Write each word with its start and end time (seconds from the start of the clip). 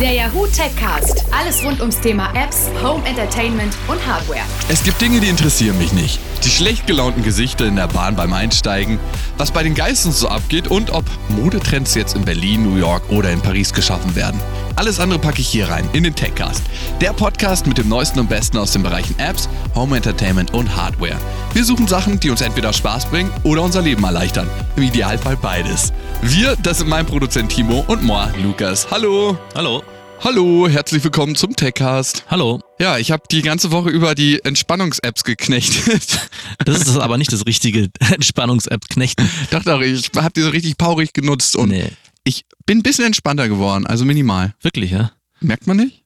Der 0.00 0.14
Yahoo 0.14 0.46
Techcast. 0.46 1.26
Alles 1.30 1.62
rund 1.62 1.78
ums 1.80 2.00
Thema 2.00 2.32
Apps, 2.34 2.70
Home 2.82 3.06
Entertainment 3.06 3.76
und 3.86 3.98
Hardware. 4.06 4.40
Es 4.70 4.82
gibt 4.82 4.98
Dinge, 4.98 5.20
die 5.20 5.28
interessieren 5.28 5.76
mich 5.76 5.92
nicht. 5.92 6.18
Die 6.42 6.48
schlecht 6.48 6.86
gelaunten 6.86 7.22
Gesichter 7.22 7.66
in 7.66 7.76
der 7.76 7.86
Bahn 7.86 8.16
beim 8.16 8.32
Einsteigen, 8.32 8.98
was 9.36 9.50
bei 9.50 9.62
den 9.62 9.74
Geistern 9.74 10.12
so 10.12 10.28
abgeht 10.28 10.68
und 10.68 10.90
ob 10.90 11.04
Modetrends 11.28 11.94
jetzt 11.94 12.16
in 12.16 12.24
Berlin, 12.24 12.62
New 12.62 12.76
York 12.76 13.02
oder 13.10 13.30
in 13.30 13.42
Paris 13.42 13.74
geschaffen 13.74 14.16
werden. 14.16 14.40
Alles 14.80 14.98
andere 14.98 15.18
packe 15.18 15.42
ich 15.42 15.48
hier 15.48 15.68
rein, 15.68 15.86
in 15.92 16.04
den 16.04 16.14
Techcast. 16.14 16.62
Der 17.02 17.12
Podcast 17.12 17.66
mit 17.66 17.76
dem 17.76 17.90
Neuesten 17.90 18.18
und 18.18 18.30
Besten 18.30 18.56
aus 18.56 18.72
den 18.72 18.82
Bereichen 18.82 19.14
Apps, 19.18 19.46
Home 19.74 19.94
Entertainment 19.94 20.54
und 20.54 20.74
Hardware. 20.74 21.18
Wir 21.52 21.66
suchen 21.66 21.86
Sachen, 21.86 22.18
die 22.18 22.30
uns 22.30 22.40
entweder 22.40 22.72
Spaß 22.72 23.10
bringen 23.10 23.30
oder 23.42 23.62
unser 23.62 23.82
Leben 23.82 24.02
erleichtern. 24.02 24.48
Im 24.76 24.84
Idealfall 24.84 25.36
beides. 25.36 25.92
Wir, 26.22 26.56
das 26.62 26.78
sind 26.78 26.88
mein 26.88 27.04
Produzent 27.04 27.52
Timo 27.52 27.84
und 27.88 28.02
moi, 28.02 28.28
Lukas. 28.42 28.90
Hallo. 28.90 29.36
Hallo. 29.54 29.82
Hallo, 30.24 30.66
herzlich 30.66 31.04
willkommen 31.04 31.36
zum 31.36 31.54
Techcast. 31.54 32.24
Hallo. 32.30 32.60
Ja, 32.78 32.96
ich 32.96 33.10
habe 33.10 33.24
die 33.30 33.42
ganze 33.42 33.72
Woche 33.72 33.90
über 33.90 34.14
die 34.14 34.42
Entspannungs-Apps 34.42 35.24
geknechtet. 35.24 36.20
Das 36.64 36.78
ist 36.78 36.98
aber 36.98 37.16
nicht 37.16 37.32
das 37.32 37.46
richtige 37.46 37.88
Entspannungs-App 38.00 38.88
knechten. 38.88 39.28
Doch, 39.50 39.62
doch, 39.62 39.80
ich 39.80 40.10
habe 40.16 40.32
die 40.34 40.42
so 40.42 40.50
richtig 40.50 40.76
paurig 40.76 41.12
genutzt 41.12 41.56
und 41.56 41.70
Nee, 41.70 41.90
ich 42.24 42.44
bin 42.66 42.78
ein 42.78 42.82
bisschen 42.82 43.06
entspannter 43.06 43.48
geworden, 43.48 43.86
also 43.86 44.04
minimal. 44.04 44.54
wirklich, 44.60 44.90
ja? 44.90 45.12
Merkt 45.40 45.66
man 45.66 45.78
nicht? 45.78 46.04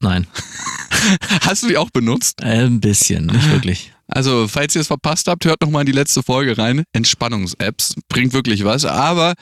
Nein. 0.00 0.26
Hast 1.42 1.64
du 1.64 1.68
die 1.68 1.76
auch 1.76 1.90
benutzt? 1.90 2.42
Ein 2.42 2.80
bisschen, 2.80 3.26
nicht 3.26 3.50
wirklich. 3.50 3.92
Also, 4.06 4.48
falls 4.48 4.74
ihr 4.74 4.80
es 4.80 4.86
verpasst 4.86 5.26
habt, 5.26 5.44
hört 5.44 5.60
noch 5.60 5.70
mal 5.70 5.80
in 5.80 5.86
die 5.86 5.92
letzte 5.92 6.22
Folge 6.22 6.56
rein. 6.56 6.84
Entspannungs-Apps 6.92 7.94
bringt 8.08 8.32
wirklich 8.32 8.64
was, 8.64 8.84
aber 8.84 9.34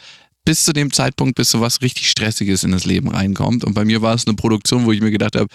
bis 0.44 0.64
zu 0.64 0.72
dem 0.72 0.92
Zeitpunkt, 0.92 1.36
bis 1.36 1.50
so 1.50 1.60
was 1.60 1.82
richtig 1.82 2.10
Stressiges 2.10 2.64
in 2.64 2.72
das 2.72 2.84
Leben 2.84 3.08
reinkommt. 3.08 3.64
Und 3.64 3.74
bei 3.74 3.84
mir 3.84 4.02
war 4.02 4.14
es 4.14 4.26
eine 4.26 4.34
Produktion, 4.34 4.86
wo 4.86 4.92
ich 4.92 5.00
mir 5.00 5.10
gedacht 5.10 5.36
habe, 5.36 5.48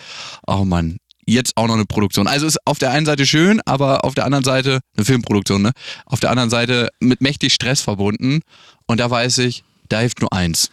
oh 0.48 0.64
Mann, 0.66 0.98
jetzt 1.26 1.58
auch 1.58 1.68
noch 1.68 1.76
eine 1.76 1.86
Produktion. 1.86 2.28
Also 2.28 2.46
ist 2.46 2.60
auf 2.66 2.78
der 2.78 2.92
einen 2.92 3.06
Seite 3.06 3.26
schön, 3.26 3.62
aber 3.66 4.06
auf 4.06 4.14
der 4.14 4.26
anderen 4.26 4.44
Seite, 4.44 4.80
eine 4.96 5.06
Filmproduktion, 5.06 5.62
ne? 5.62 5.72
Auf 6.06 6.20
der 6.20 6.30
anderen 6.30 6.50
Seite 6.50 6.90
mit 7.00 7.22
mächtig 7.22 7.54
Stress 7.54 7.82
verbunden. 7.82 8.42
Und 8.86 9.00
da 9.00 9.10
weiß 9.10 9.40
ich, 9.40 9.64
da 9.92 10.00
hilft 10.00 10.22
nur 10.22 10.32
eins. 10.34 10.70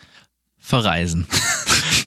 Verreisen. 0.58 1.26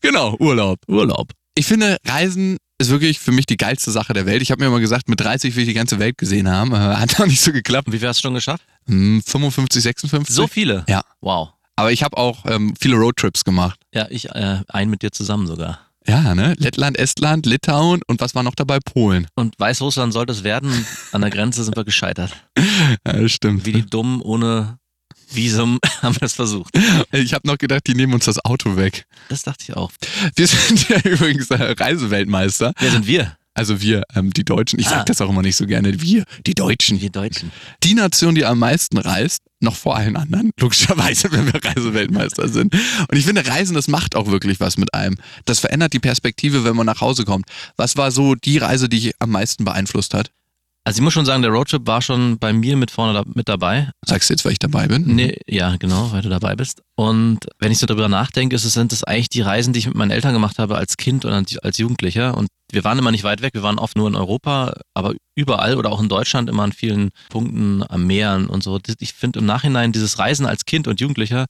Genau, 0.01 0.35
Urlaub. 0.39 0.79
Urlaub. 0.87 1.31
Ich 1.53 1.67
finde, 1.67 1.97
Reisen 2.07 2.57
ist 2.79 2.89
wirklich 2.89 3.19
für 3.19 3.31
mich 3.31 3.45
die 3.45 3.57
geilste 3.57 3.91
Sache 3.91 4.13
der 4.13 4.25
Welt. 4.25 4.41
Ich 4.41 4.49
habe 4.49 4.63
mir 4.63 4.69
mal 4.71 4.79
gesagt, 4.79 5.07
mit 5.09 5.19
30 5.19 5.55
will 5.55 5.61
ich 5.61 5.69
die 5.69 5.75
ganze 5.75 5.99
Welt 5.99 6.17
gesehen 6.17 6.49
haben. 6.49 6.73
Äh, 6.73 6.77
Hat 6.77 7.15
noch 7.19 7.27
nicht 7.27 7.41
so 7.41 7.51
geklappt. 7.51 7.91
Wie 7.91 7.99
viel 7.99 8.07
hast 8.07 8.17
du 8.17 8.23
schon 8.23 8.33
geschafft? 8.33 8.63
Hm, 8.87 9.21
55, 9.23 9.83
56. 9.83 10.35
So 10.35 10.47
viele? 10.47 10.83
Ja. 10.89 11.03
Wow. 11.21 11.49
Aber 11.75 11.91
ich 11.91 12.01
habe 12.01 12.17
auch 12.17 12.45
ähm, 12.47 12.73
viele 12.79 12.95
Roadtrips 12.95 13.43
gemacht. 13.43 13.79
Ja, 13.93 14.07
ich 14.09 14.29
äh, 14.29 14.61
ein 14.67 14.89
mit 14.89 15.03
dir 15.03 15.11
zusammen 15.11 15.45
sogar. 15.45 15.79
Ja, 16.07 16.33
ne? 16.33 16.55
Lettland, 16.57 16.97
Estland, 16.97 17.45
Litauen 17.45 18.01
und 18.07 18.21
was 18.21 18.33
war 18.33 18.41
noch 18.41 18.55
dabei? 18.55 18.79
Polen. 18.79 19.27
Und 19.35 19.53
Weißrussland 19.59 20.13
sollte 20.13 20.33
es 20.33 20.43
werden. 20.43 20.85
An 21.11 21.21
der 21.21 21.29
Grenze 21.29 21.63
sind 21.63 21.75
wir 21.77 21.83
gescheitert. 21.85 22.31
Ja, 23.05 23.13
das 23.13 23.31
stimmt. 23.31 23.65
Wie 23.65 23.71
die 23.71 23.85
Dummen 23.85 24.21
ohne 24.21 24.77
Visum 25.33 25.79
haben 26.01 26.15
wir 26.15 26.23
es 26.25 26.33
versucht. 26.33 26.73
Ich 27.11 27.33
habe 27.33 27.47
noch 27.47 27.57
gedacht, 27.57 27.87
die 27.87 27.93
nehmen 27.95 28.13
uns 28.13 28.25
das 28.25 28.43
Auto 28.43 28.75
weg. 28.75 29.05
Das 29.29 29.43
dachte 29.43 29.63
ich 29.67 29.75
auch. 29.75 29.91
Wir 30.35 30.47
sind 30.47 30.89
ja 30.89 30.97
übrigens 31.03 31.49
äh, 31.51 31.55
Reiseweltmeister. 31.77 32.73
Wer 32.79 32.91
sind 32.91 33.07
wir? 33.07 33.37
Also 33.53 33.81
wir, 33.81 34.03
ähm, 34.15 34.31
die 34.31 34.45
Deutschen. 34.45 34.79
Ich 34.79 34.87
Ah. 34.87 34.91
sag 34.91 35.07
das 35.07 35.19
auch 35.19 35.29
immer 35.29 35.41
nicht 35.41 35.57
so 35.57 35.65
gerne. 35.65 36.01
Wir, 36.01 36.23
die 36.47 36.53
Deutschen. 36.53 37.01
Wir 37.01 37.09
Deutschen. 37.09 37.51
Die 37.83 37.93
Nation, 37.95 38.33
die 38.33 38.45
am 38.45 38.59
meisten 38.59 38.97
reist, 38.97 39.41
noch 39.59 39.75
vor 39.75 39.97
allen 39.97 40.15
anderen, 40.15 40.51
logischerweise, 40.59 41.31
wenn 41.33 41.51
wir 41.51 41.61
Reiseweltmeister 41.63 42.47
sind. 42.47 42.73
Und 42.73 43.17
ich 43.17 43.25
finde, 43.25 43.45
Reisen, 43.45 43.73
das 43.75 43.89
macht 43.89 44.15
auch 44.15 44.27
wirklich 44.27 44.61
was 44.61 44.77
mit 44.77 44.93
einem. 44.93 45.17
Das 45.43 45.59
verändert 45.59 45.91
die 45.91 45.99
Perspektive, 45.99 46.63
wenn 46.63 46.77
man 46.77 46.85
nach 46.85 47.01
Hause 47.01 47.25
kommt. 47.25 47.45
Was 47.75 47.97
war 47.97 48.11
so 48.11 48.35
die 48.35 48.57
Reise, 48.57 48.87
die 48.87 49.01
dich 49.01 49.15
am 49.19 49.31
meisten 49.31 49.65
beeinflusst 49.65 50.13
hat? 50.13 50.31
Also 50.83 50.97
ich 50.97 51.03
muss 51.03 51.13
schon 51.13 51.25
sagen, 51.25 51.43
der 51.43 51.51
Roadtrip 51.51 51.85
war 51.85 52.01
schon 52.01 52.39
bei 52.39 52.53
mir 52.53 52.75
mit 52.75 52.89
vorne 52.89 53.13
da, 53.13 53.23
mit 53.35 53.47
dabei. 53.47 53.91
Sagst 54.03 54.29
du 54.29 54.33
jetzt, 54.33 54.43
weil 54.45 54.53
ich 54.53 54.59
dabei 54.59 54.87
bin? 54.87 55.15
Nee, 55.15 55.37
ja, 55.47 55.75
genau, 55.77 56.11
weil 56.11 56.23
du 56.23 56.29
dabei 56.29 56.55
bist. 56.55 56.81
Und 56.95 57.39
wenn 57.59 57.71
ich 57.71 57.77
so 57.77 57.85
darüber 57.85 58.09
nachdenke, 58.09 58.55
ist 58.55 58.65
es, 58.65 58.73
sind 58.73 58.91
es 58.91 59.03
eigentlich 59.03 59.29
die 59.29 59.41
Reisen, 59.41 59.73
die 59.73 59.79
ich 59.79 59.85
mit 59.85 59.95
meinen 59.95 60.09
Eltern 60.09 60.33
gemacht 60.33 60.57
habe 60.57 60.75
als 60.77 60.97
Kind 60.97 61.23
und 61.23 61.33
als- 61.63 61.77
Jugendlicher. 61.77 62.35
Und 62.35 62.47
wir 62.71 62.83
waren 62.83 62.97
immer 62.97 63.11
nicht 63.11 63.23
weit 63.23 63.43
weg, 63.43 63.53
wir 63.53 63.61
waren 63.61 63.77
oft 63.77 63.95
nur 63.95 64.07
in 64.07 64.15
Europa, 64.15 64.73
aber 64.95 65.13
überall 65.35 65.75
oder 65.77 65.91
auch 65.91 66.01
in 66.01 66.09
Deutschland 66.09 66.49
immer 66.49 66.63
an 66.63 66.71
vielen 66.71 67.09
Punkten 67.29 67.83
am 67.87 68.07
Meeren 68.07 68.47
und 68.47 68.63
so. 68.63 68.79
Das- 68.79 68.95
Ich 68.99 69.13
finde 69.13 69.39
im 69.39 69.45
Nachhinein 69.45 69.91
dieses 69.91 70.17
Reisen 70.17 70.47
als 70.47 70.65
Kind 70.65 70.87
und 70.87 70.99
Jugendlicher 70.99 71.45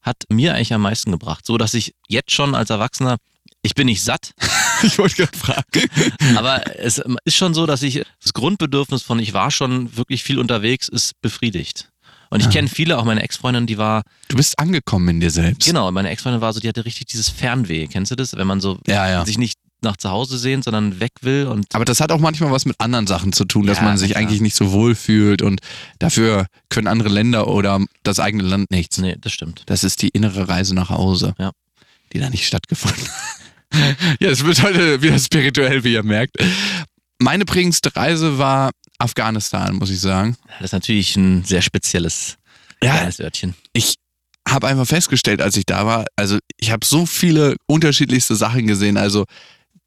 hat 0.00 0.16
mir 0.30 0.54
eigentlich 0.54 0.72
am 0.72 0.80
meisten 0.80 1.10
gebracht. 1.12 1.44
So 1.46 1.58
dass 1.58 1.74
ich 1.74 1.92
jetzt 2.08 2.30
schon 2.32 2.54
als 2.54 2.70
Erwachsener, 2.70 3.18
ich 3.62 3.74
bin 3.74 3.86
nicht 3.86 4.02
satt, 4.02 4.32
Ich 4.82 4.98
wollte 4.98 5.16
gerade 5.26 5.38
fragen. 5.38 6.36
aber 6.36 6.78
es 6.78 7.00
ist 7.24 7.36
schon 7.36 7.54
so, 7.54 7.66
dass 7.66 7.82
ich 7.82 8.02
das 8.22 8.32
Grundbedürfnis 8.32 9.02
von 9.02 9.18
ich 9.20 9.32
war 9.32 9.50
schon 9.50 9.96
wirklich 9.96 10.22
viel 10.24 10.38
unterwegs 10.38 10.88
ist 10.88 11.20
befriedigt. 11.20 11.88
Und 12.30 12.40
ich 12.40 12.46
Ah. 12.46 12.50
kenne 12.50 12.68
viele, 12.68 12.98
auch 12.98 13.04
meine 13.04 13.22
Ex-Freundin, 13.22 13.66
die 13.66 13.76
war, 13.78 14.02
Du 14.28 14.36
bist 14.36 14.58
angekommen 14.58 15.08
in 15.08 15.20
dir 15.20 15.30
selbst. 15.30 15.66
genau, 15.66 15.90
meine 15.92 16.08
Ex-Freundin 16.10 16.40
war 16.40 16.52
so, 16.52 16.60
die 16.60 16.68
hatte 16.68 16.84
richtig 16.84 17.06
dieses 17.06 17.28
Fernweh. 17.28 17.86
Kennst 17.88 18.10
du 18.10 18.16
das? 18.16 18.34
Wenn 18.36 18.46
man 18.46 18.60
so 18.60 18.78
Ja, 18.86 19.08
ja. 19.08 19.24
sich 19.26 19.36
nicht 19.38 19.58
nach 19.82 19.96
zu 19.96 20.10
Hause 20.10 20.38
sehen, 20.38 20.62
sondern 20.62 20.98
weg 21.00 21.10
will 21.22 21.46
und 21.46 21.66
Aber 21.74 21.84
das 21.84 22.00
hat 22.00 22.10
auch 22.12 22.18
manchmal 22.20 22.50
was 22.52 22.64
mit 22.64 22.80
anderen 22.80 23.06
Sachen 23.06 23.32
zu 23.32 23.44
tun, 23.44 23.66
dass 23.66 23.78
Ja, 23.78 23.84
man 23.84 23.98
sich 23.98 24.12
klar. 24.12 24.22
eigentlich 24.22 24.40
nicht 24.40 24.54
so 24.56 24.72
wohl 24.72 24.94
fühlt 24.94 25.42
und 25.42 25.60
dafür 25.98 26.46
können 26.70 26.86
andere 26.86 27.08
Länder 27.10 27.48
oder 27.48 27.80
das 28.04 28.18
eigene 28.18 28.44
Land 28.44 28.70
nichts. 28.70 28.98
nee, 28.98 29.16
das 29.20 29.32
stimmt. 29.32 29.62
Das 29.66 29.84
ist 29.84 30.00
die 30.02 30.08
innere 30.08 30.48
Reise 30.48 30.74
nach 30.74 30.88
Hause, 30.90 31.34
Ja. 31.38 31.50
die 32.12 32.18
da 32.20 32.30
nicht 32.30 32.46
stattgefunden 32.46 33.02
hat. 33.08 33.41
Ja, 34.20 34.30
es 34.30 34.44
wird 34.44 34.62
heute 34.62 35.02
wieder 35.02 35.18
spirituell, 35.18 35.84
wie 35.84 35.94
ihr 35.94 36.02
merkt. 36.02 36.36
Meine 37.18 37.44
prägendste 37.44 37.94
Reise 37.94 38.38
war 38.38 38.70
Afghanistan, 38.98 39.74
muss 39.76 39.90
ich 39.90 40.00
sagen. 40.00 40.36
Das 40.58 40.66
ist 40.66 40.72
natürlich 40.72 41.16
ein 41.16 41.44
sehr 41.44 41.62
spezielles 41.62 42.36
Ja. 42.82 42.96
kleines 42.96 43.20
Örtchen. 43.20 43.54
Ich 43.72 43.94
habe 44.48 44.66
einfach 44.68 44.86
festgestellt, 44.86 45.40
als 45.40 45.56
ich 45.56 45.64
da 45.66 45.86
war, 45.86 46.04
also 46.16 46.38
ich 46.58 46.70
habe 46.72 46.84
so 46.84 47.06
viele 47.06 47.54
unterschiedlichste 47.66 48.34
Sachen 48.34 48.66
gesehen, 48.66 48.96
also 48.96 49.24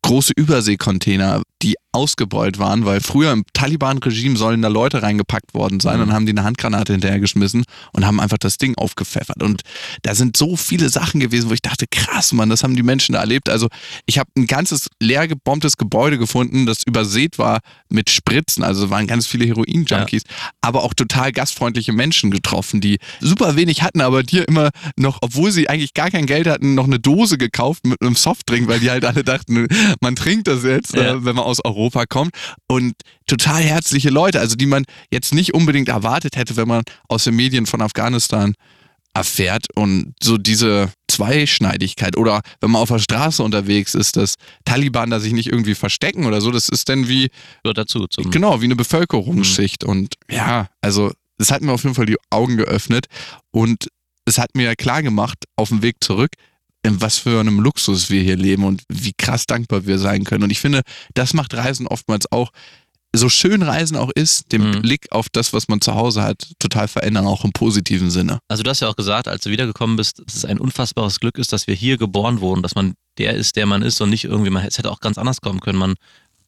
große 0.02 0.34
Überseekontainer, 0.36 1.42
die 1.62 1.76
ausgebeult 1.96 2.60
waren, 2.60 2.86
weil 2.86 3.02
früher 3.02 3.32
im 3.32 3.44
Taliban-Regime 3.54 4.38
sollen 4.38 4.62
da 4.62 4.68
Leute 4.68 5.02
reingepackt 5.02 5.54
worden 5.54 5.80
sein 5.80 5.98
Mhm. 5.98 6.04
und 6.04 6.14
haben 6.14 6.26
die 6.26 6.32
eine 6.34 6.44
Handgranate 6.44 6.94
hinterhergeschmissen 6.94 7.64
und 7.94 8.06
haben 8.06 8.20
einfach 8.20 8.38
das 8.38 8.58
Ding 8.58 8.76
aufgepfeffert. 8.78 9.42
Und 9.42 9.62
da 10.04 10.14
sind 10.14 10.38
so 10.38 10.56
viele 10.56 10.90
Sachen 10.90 11.20
gewesen, 11.20 11.50
wo 11.50 11.54
ich 11.54 11.62
dachte, 11.62 11.86
krass, 11.90 12.34
Mann, 12.34 12.50
das 12.50 12.64
haben 12.64 12.76
die 12.76 12.84
Menschen 12.84 13.14
da 13.14 13.20
erlebt. 13.22 13.50
Also 13.50 13.70
ich 14.06 14.20
habe 14.20 14.30
ein 14.38 14.46
ganzes 14.48 14.88
leer 15.02 15.28
gebombtes 15.28 15.78
Gebäude 15.78 16.18
gefunden, 16.18 16.66
das 16.66 16.84
übersät 16.86 17.38
war 17.40 17.60
mit 17.90 18.10
Spritzen, 18.10 18.64
also 18.64 18.90
waren 18.90 19.08
ganz 19.08 19.26
viele 19.28 19.46
Heroin-Junkies, 19.46 20.24
aber 20.62 20.84
auch 20.84 20.94
total 20.94 21.32
gastfreundliche 21.32 21.94
Menschen 21.94 22.30
getroffen, 22.32 22.82
die 22.82 22.98
super 23.22 23.56
wenig 23.56 23.82
hatten, 23.84 24.02
aber 24.02 24.24
dir 24.24 24.48
immer 24.48 24.70
noch, 24.98 25.20
obwohl 25.22 25.52
sie 25.52 25.70
eigentlich 25.70 25.94
gar 25.94 26.12
kein 26.12 26.26
Geld 26.26 26.48
hatten, 26.48 26.76
noch 26.76 26.86
eine 26.86 27.00
Dose 27.00 27.38
gekauft 27.38 27.86
mit 27.88 28.02
einem 28.02 28.16
Softdrink, 28.16 28.68
weil 28.68 28.80
die 28.80 28.90
halt 28.92 29.06
alle 29.06 29.24
dachten, 29.24 29.68
man 30.02 30.16
trinkt 30.16 30.48
das 30.48 30.64
jetzt, 30.64 30.94
Ja. 30.96 31.14
äh, 31.14 31.26
wenn 31.26 31.36
man 31.36 31.46
aus 31.46 31.64
Europa 31.64 31.85
kommt. 32.10 32.32
Und 32.68 32.94
total 33.28 33.62
herzliche 33.62 34.10
Leute, 34.10 34.40
also 34.40 34.56
die 34.56 34.66
man 34.66 34.86
jetzt 35.12 35.34
nicht 35.34 35.54
unbedingt 35.54 35.90
erwartet 35.90 36.36
hätte, 36.36 36.56
wenn 36.58 36.68
man 36.68 36.84
aus 37.08 37.24
den 37.24 37.36
Medien 37.36 37.66
von 37.66 37.82
Afghanistan 37.82 38.54
erfährt 39.14 39.68
und 39.76 40.14
so 40.22 40.38
diese 40.38 40.92
Zweischneidigkeit 41.08 42.18
oder 42.18 42.42
wenn 42.60 42.72
man 42.72 42.82
auf 42.82 42.90
der 42.90 43.00
Straße 43.00 43.42
unterwegs 43.42 43.96
ist, 43.96 44.18
dass 44.18 44.36
Taliban 44.66 45.10
da 45.10 45.22
sich 45.22 45.32
nicht 45.32 45.48
irgendwie 45.48 45.74
verstecken 45.74 46.26
oder 46.26 46.42
so, 46.42 46.52
das 46.52 46.68
ist 46.68 46.90
dann 46.90 47.08
wie, 47.08 47.30
Gehört 47.64 47.78
dazu. 47.78 48.08
Genau, 48.30 48.60
wie 48.60 48.66
eine 48.66 48.76
Bevölkerungsschicht. 48.76 49.86
Und 49.86 50.16
ja, 50.30 50.68
also 50.82 51.12
es 51.38 51.50
hat 51.50 51.62
mir 51.62 51.72
auf 51.72 51.84
jeden 51.84 51.96
Fall 51.96 52.06
die 52.06 52.18
Augen 52.30 52.58
geöffnet 52.58 53.08
und 53.52 53.88
es 54.26 54.38
hat 54.38 54.50
mir 54.54 54.76
klar 54.76 55.02
gemacht, 55.02 55.38
auf 55.56 55.70
dem 55.70 55.82
Weg 55.82 55.98
zurück, 56.02 56.32
in 56.86 57.02
was 57.02 57.18
für 57.18 57.40
einem 57.40 57.60
Luxus 57.60 58.10
wir 58.10 58.22
hier 58.22 58.38
leben 58.38 58.64
und 58.64 58.84
wie 58.90 59.14
krass 59.18 59.46
dankbar 59.46 59.86
wir 59.86 60.00
sein 60.00 60.24
können. 60.24 60.44
Und 60.44 60.50
ich 60.52 60.60
finde, 60.60 60.82
das 61.14 61.34
macht 61.34 61.54
Reisen 61.54 61.88
oftmals 61.88 62.32
auch, 62.32 62.52
so 63.16 63.30
schön 63.30 63.62
Reisen 63.62 63.96
auch 63.96 64.12
ist, 64.14 64.52
den 64.52 64.70
Mhm. 64.72 64.82
Blick 64.82 65.10
auf 65.12 65.28
das, 65.32 65.54
was 65.54 65.70
man 65.70 65.80
zu 65.80 65.96
Hause 65.96 66.22
hat, 66.22 66.50
total 66.60 66.90
verändern, 66.90 67.26
auch 67.28 67.46
im 67.46 67.54
positiven 67.54 68.12
Sinne. 68.12 68.40
Also 68.50 68.62
du 68.62 68.70
hast 68.70 68.82
ja 68.82 68.90
auch 68.90 68.98
gesagt, 68.98 69.30
als 69.30 69.44
du 69.44 69.50
wiedergekommen 69.52 69.96
bist, 69.96 70.20
dass 70.26 70.36
es 70.36 70.44
ein 70.44 70.60
unfassbares 70.60 71.22
Glück 71.22 71.38
ist, 71.38 71.54
dass 71.54 71.66
wir 71.66 71.76
hier 71.76 71.98
geboren 71.98 72.42
wurden, 72.42 72.62
dass 72.62 72.76
man 72.76 72.94
der 73.18 73.34
ist, 73.36 73.56
der 73.56 73.68
man 73.68 73.84
ist 73.84 74.02
und 74.02 74.10
nicht 74.10 74.26
irgendwie, 74.26 74.50
man, 74.50 74.66
es 74.66 74.78
hätte 74.78 74.92
auch 74.92 75.00
ganz 75.00 75.18
anders 75.18 75.40
kommen 75.40 75.62
können. 75.62 75.80
Man 75.80 75.94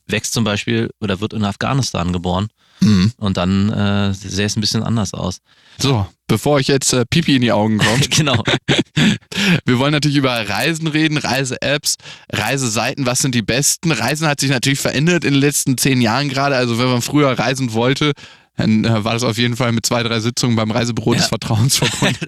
wächst 0.08 0.34
zum 0.34 0.44
Beispiel 0.44 0.90
oder 1.00 1.22
wird 1.22 1.32
in 1.34 1.46
Afghanistan 1.46 2.12
geboren 2.12 2.48
Mhm. 2.82 3.14
und 3.18 3.38
dann 3.38 3.70
äh, 3.72 4.14
sähe 4.14 4.46
es 4.46 4.58
ein 4.58 4.62
bisschen 4.62 4.84
anders 4.84 5.14
aus. 5.14 5.38
So, 5.80 6.06
bevor 6.28 6.56
euch 6.56 6.68
jetzt 6.68 6.94
äh, 6.94 7.06
Pipi 7.10 7.36
in 7.36 7.42
die 7.42 7.52
Augen 7.52 7.78
kommt, 7.78 8.12
genau. 8.16 8.44
Wir 9.66 9.80
wollen 9.80 9.92
natürlich 9.94 10.18
über 10.18 10.32
Reisen 10.50 10.88
reden, 10.88 11.18
Reise-Apps, 11.18 11.96
Reiseseiten, 12.32 13.06
was 13.06 13.20
sind 13.20 13.34
die 13.36 13.42
besten? 13.42 13.92
Reisen 13.92 14.28
hat 14.28 14.40
sich 14.40 14.50
natürlich 14.50 14.80
verändert 14.80 15.24
in 15.24 15.34
den 15.34 15.42
letzten 15.42 15.78
zehn 15.78 16.02
Jahren 16.02 16.30
gerade. 16.30 16.56
Also 16.56 16.78
wenn 16.80 16.88
man 16.88 17.02
früher 17.02 17.38
reisen 17.38 17.74
wollte, 17.74 18.12
dann 18.56 18.86
äh, 18.86 19.04
war 19.04 19.14
das 19.14 19.24
auf 19.24 19.38
jeden 19.38 19.56
Fall 19.56 19.72
mit 19.72 19.86
zwei, 19.86 20.02
drei 20.04 20.20
Sitzungen 20.20 20.56
beim 20.56 20.72
Reisebüro 20.72 21.14
des 21.14 21.24
Ja. 21.24 21.28
Vertrauens 21.30 21.78
verbunden. 21.78 22.26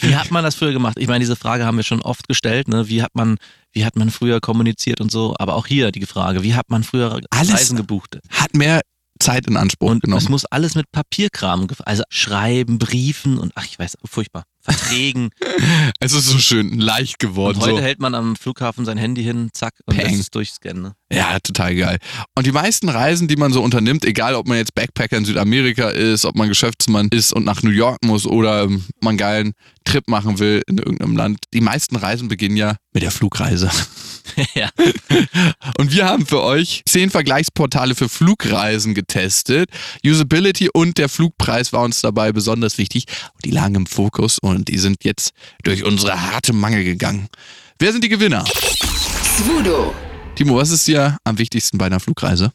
Wie 0.00 0.14
hat 0.16 0.30
man 0.30 0.44
das 0.44 0.54
früher 0.54 0.72
gemacht? 0.72 0.96
Ich 0.98 1.08
meine, 1.08 1.20
diese 1.20 1.36
Frage 1.36 1.64
haben 1.66 1.76
wir 1.76 1.84
schon 1.84 2.02
oft 2.02 2.28
gestellt. 2.28 2.68
Ne? 2.68 2.88
Wie 2.88 3.02
hat 3.02 3.14
man, 3.14 3.36
wie 3.72 3.84
hat 3.84 3.96
man 3.96 4.10
früher 4.10 4.40
kommuniziert 4.40 5.00
und 5.00 5.10
so? 5.10 5.34
Aber 5.38 5.54
auch 5.54 5.66
hier 5.66 5.90
die 5.92 6.06
Frage: 6.06 6.42
Wie 6.42 6.54
hat 6.54 6.70
man 6.70 6.84
früher 6.84 7.20
Alles- 7.30 7.52
Reisen 7.52 7.76
gebucht? 7.76 8.18
Hat 8.30 8.54
mehr 8.54 8.80
Zeit 9.18 9.46
in 9.46 9.56
Anspruch 9.56 9.90
Und 9.90 10.02
genommen. 10.02 10.22
es 10.22 10.28
muss 10.28 10.44
alles 10.46 10.74
mit 10.74 10.90
Papierkram, 10.92 11.66
also 11.84 12.02
Schreiben, 12.10 12.78
Briefen 12.78 13.38
und 13.38 13.52
ach, 13.54 13.64
ich 13.64 13.78
weiß, 13.78 13.96
furchtbar, 14.04 14.44
Verträgen. 14.60 15.30
Es 16.00 16.12
ist 16.12 16.26
so 16.26 16.38
schön 16.38 16.78
leicht 16.78 17.18
geworden. 17.18 17.56
und 17.58 17.62
heute 17.64 17.76
So. 17.76 17.82
hält 17.82 17.98
man 18.00 18.14
am 18.14 18.36
Flughafen 18.36 18.84
sein 18.84 18.98
Handy 18.98 19.22
hin, 19.22 19.50
zack, 19.52 19.74
und 19.86 19.96
Peng. 19.96 20.06
lässt 20.08 20.20
es 20.20 20.30
durchscannen. 20.30 20.82
Ne? 20.82 20.94
Ja, 21.12 21.38
total 21.38 21.76
geil. 21.76 21.98
Und 22.34 22.46
die 22.46 22.52
meisten 22.52 22.88
Reisen, 22.88 23.28
die 23.28 23.36
man 23.36 23.52
so 23.52 23.62
unternimmt, 23.62 24.04
egal 24.04 24.34
ob 24.34 24.48
man 24.48 24.56
jetzt 24.56 24.74
Backpacker 24.74 25.16
in 25.16 25.24
Südamerika 25.24 25.90
ist, 25.90 26.24
ob 26.24 26.34
man 26.34 26.48
Geschäftsmann 26.48 27.08
ist 27.12 27.32
und 27.32 27.44
nach 27.44 27.62
New 27.62 27.70
York 27.70 27.98
muss 28.04 28.26
oder 28.26 28.66
man 28.66 28.82
einen 29.10 29.18
geilen 29.18 29.52
Trip 29.84 30.08
machen 30.08 30.40
will 30.40 30.62
in 30.66 30.78
irgendeinem 30.78 31.16
Land, 31.16 31.38
die 31.54 31.60
meisten 31.60 31.94
Reisen 31.94 32.26
beginnen 32.26 32.56
ja 32.56 32.74
mit 32.92 33.04
der 33.04 33.12
Flugreise. 33.12 33.70
ja. 34.54 34.68
Und 35.78 35.92
wir 35.92 36.06
haben 36.06 36.26
für 36.26 36.42
euch 36.42 36.82
zehn 36.88 37.10
Vergleichsportale 37.10 37.94
für 37.94 38.08
Flugreisen 38.08 38.94
getestet. 38.94 39.70
Usability 40.04 40.70
und 40.72 40.98
der 40.98 41.08
Flugpreis 41.08 41.72
war 41.72 41.82
uns 41.82 42.00
dabei 42.00 42.32
besonders 42.32 42.78
wichtig. 42.78 43.04
Die 43.44 43.52
lagen 43.52 43.76
im 43.76 43.86
Fokus 43.86 44.38
und 44.40 44.66
die 44.66 44.78
sind 44.78 45.04
jetzt 45.04 45.30
durch 45.62 45.84
unsere 45.84 46.20
harte 46.20 46.52
Mangel 46.52 46.82
gegangen. 46.82 47.28
Wer 47.78 47.92
sind 47.92 48.02
die 48.02 48.08
Gewinner? 48.08 48.44
Svudo. 49.22 49.94
Timo, 50.36 50.56
was 50.56 50.70
ist 50.70 50.86
dir 50.86 51.16
am 51.24 51.38
wichtigsten 51.38 51.78
bei 51.78 51.86
einer 51.86 51.98
Flugreise? 51.98 52.52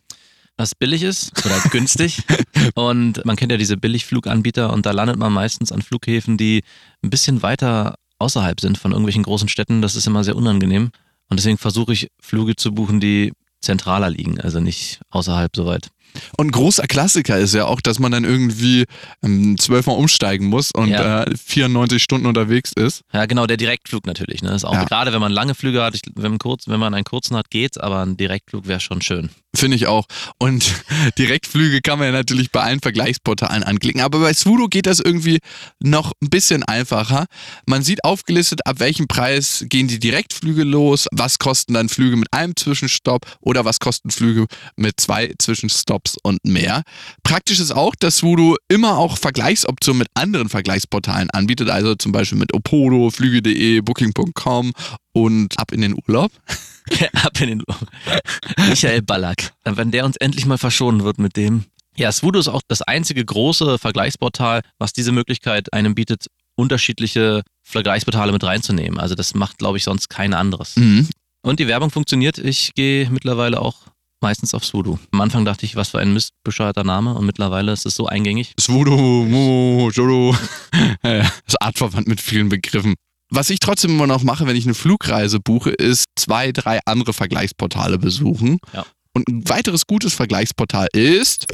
was 0.57 0.75
billig 0.75 1.01
ist 1.01 1.33
oder 1.43 1.59
günstig. 1.71 2.21
Und 2.75 3.25
man 3.25 3.35
kennt 3.35 3.51
ja 3.51 3.57
diese 3.57 3.77
Billigfluganbieter 3.77 4.71
und 4.71 4.85
da 4.85 4.91
landet 4.91 5.17
man 5.17 5.33
meistens 5.33 5.71
an 5.71 5.81
Flughäfen, 5.81 6.37
die 6.37 6.63
ein 7.01 7.09
bisschen 7.09 7.41
weiter 7.41 7.95
außerhalb 8.19 8.61
sind 8.61 8.77
von 8.77 8.91
irgendwelchen 8.91 9.23
großen 9.23 9.49
Städten. 9.49 9.81
Das 9.81 9.95
ist 9.95 10.05
immer 10.05 10.23
sehr 10.23 10.35
unangenehm. 10.35 10.91
Und 11.29 11.39
deswegen 11.39 11.57
versuche 11.57 11.93
ich 11.93 12.09
Flüge 12.21 12.55
zu 12.55 12.73
buchen, 12.73 12.99
die 12.99 13.33
zentraler 13.61 14.11
liegen, 14.11 14.39
also 14.39 14.59
nicht 14.59 14.99
außerhalb 15.09 15.55
so 15.55 15.65
weit. 15.65 15.89
Und 16.37 16.47
ein 16.47 16.51
großer 16.51 16.87
Klassiker 16.87 17.37
ist 17.37 17.53
ja 17.53 17.65
auch, 17.65 17.81
dass 17.81 17.99
man 17.99 18.11
dann 18.11 18.23
irgendwie 18.23 18.85
ähm, 19.23 19.57
zwölfmal 19.59 19.95
umsteigen 19.97 20.47
muss 20.47 20.71
und 20.71 20.89
Ja. 20.89 21.23
äh, 21.23 21.35
94 21.37 22.01
Stunden 22.01 22.25
unterwegs 22.27 22.71
ist. 22.75 23.01
Ja, 23.13 23.25
genau, 23.25 23.45
der 23.47 23.57
Direktflug 23.57 24.05
natürlich. 24.05 24.41
Ne? 24.41 24.53
Ist 24.53 24.65
auch 24.65 24.73
Ja. 24.73 24.83
gerade 24.85 25.13
wenn 25.13 25.21
man 25.21 25.31
lange 25.31 25.55
Flüge 25.55 25.83
hat, 25.83 25.95
ich, 25.95 26.01
wenn, 26.15 26.31
man 26.31 26.39
kurz, 26.39 26.67
wenn 26.67 26.79
man 26.79 26.93
einen 26.93 27.03
kurzen 27.05 27.35
hat, 27.37 27.49
geht's, 27.49 27.77
aber 27.77 28.01
ein 28.05 28.17
Direktflug 28.17 28.67
wäre 28.67 28.79
schon 28.79 29.01
schön. 29.01 29.29
Finde 29.53 29.75
ich 29.75 29.87
auch. 29.87 30.05
Und 30.37 30.63
Direktflüge 31.17 31.81
kann 31.81 31.99
man 31.99 32.07
ja 32.07 32.11
natürlich 32.13 32.51
bei 32.51 32.61
allen 32.61 32.79
Vergleichsportalen 32.79 33.63
anklicken. 33.63 34.01
Aber 34.01 34.19
bei 34.19 34.33
Svudo 34.33 34.67
geht 34.67 34.85
das 34.85 34.99
irgendwie 34.99 35.39
noch 35.79 36.13
ein 36.21 36.29
bisschen 36.29 36.63
einfacher. 36.63 37.25
Man 37.65 37.83
sieht 37.83 38.03
aufgelistet, 38.05 38.65
ab 38.65 38.79
welchem 38.79 39.07
Preis 39.07 39.65
gehen 39.67 39.87
die 39.87 39.99
Direktflüge 39.99 40.63
los, 40.63 41.07
was 41.11 41.37
kosten 41.39 41.73
dann 41.73 41.89
Flüge 41.89 42.15
mit 42.15 42.31
einem 42.31 42.55
Zwischenstopp 42.55 43.25
oder 43.41 43.65
was 43.65 43.79
kosten 43.79 44.09
Flüge 44.11 44.45
mit 44.77 44.99
zwei 44.99 45.33
Zwischenstopps 46.01 46.17
und 46.23 46.43
mehr. 46.45 46.83
Praktisch 47.23 47.59
ist 47.59 47.71
auch, 47.71 47.95
dass 47.95 48.17
Svudo 48.17 48.55
immer 48.67 48.97
auch 48.97 49.17
Vergleichsoptionen 49.17 49.99
mit 49.99 50.07
anderen 50.13 50.49
Vergleichsportalen 50.49 51.29
anbietet, 51.31 51.69
also 51.69 51.95
zum 51.95 52.11
Beispiel 52.11 52.37
mit 52.37 52.53
Opodo, 52.53 53.09
Flüge.de, 53.09 53.81
Booking.com 53.81 54.73
und 55.13 55.59
ab 55.59 55.71
in 55.71 55.81
den 55.81 55.95
Urlaub. 56.07 56.31
Ab 57.13 57.39
in 57.39 57.47
den 57.47 57.63
Michael 58.67 59.03
Ballack. 59.03 59.53
Wenn 59.63 59.91
der 59.91 60.03
uns 60.03 60.17
endlich 60.17 60.45
mal 60.45 60.57
verschonen 60.57 61.03
wird 61.03 61.19
mit 61.19 61.37
dem. 61.37 61.65
Ja, 61.95 62.11
Svudo 62.11 62.39
ist 62.39 62.47
auch 62.47 62.61
das 62.67 62.81
einzige 62.81 63.23
große 63.23 63.77
Vergleichsportal, 63.77 64.61
was 64.79 64.91
diese 64.91 65.11
Möglichkeit 65.11 65.71
einem 65.73 65.93
bietet, 65.93 66.25
unterschiedliche 66.55 67.43
Vergleichsportale 67.61 68.31
mit 68.31 68.43
reinzunehmen. 68.43 68.99
Also 68.99 69.13
das 69.13 69.35
macht, 69.35 69.59
glaube 69.59 69.77
ich, 69.77 69.83
sonst 69.83 70.09
kein 70.09 70.33
anderes. 70.33 70.75
Mhm. 70.75 71.07
Und 71.43 71.59
die 71.59 71.67
Werbung 71.67 71.91
funktioniert. 71.91 72.39
Ich 72.39 72.73
gehe 72.73 73.09
mittlerweile 73.09 73.61
auch 73.61 73.90
meistens 74.21 74.53
auf 74.53 74.65
Svudo. 74.65 74.99
Am 75.11 75.21
Anfang 75.21 75.45
dachte 75.45 75.65
ich, 75.65 75.75
was 75.75 75.89
für 75.89 75.99
ein 75.99 76.13
mistbescheuerter 76.13 76.83
Name 76.83 77.13
und 77.15 77.25
mittlerweile 77.25 77.71
ist 77.71 77.85
es 77.85 77.95
so 77.95 78.07
eingängig. 78.07 78.53
Jodo. 79.89 80.35
Ja, 81.03 81.13
ja, 81.13 81.19
das 81.23 81.31
ist 81.47 81.61
artverwandt 81.61 82.07
mit 82.07 82.21
vielen 82.21 82.49
Begriffen. 82.49 82.95
Was 83.29 83.49
ich 83.49 83.59
trotzdem 83.59 83.91
immer 83.91 84.07
noch 84.07 84.23
mache, 84.23 84.45
wenn 84.45 84.55
ich 84.55 84.65
eine 84.65 84.73
Flugreise 84.73 85.39
buche, 85.39 85.71
ist 85.71 86.05
zwei, 86.15 86.51
drei 86.51 86.79
andere 86.85 87.13
Vergleichsportale 87.13 87.97
besuchen. 87.97 88.59
Ja. 88.73 88.85
Und 89.13 89.27
ein 89.27 89.47
weiteres 89.49 89.87
gutes 89.87 90.13
Vergleichsportal 90.13 90.87
ist, 90.93 91.47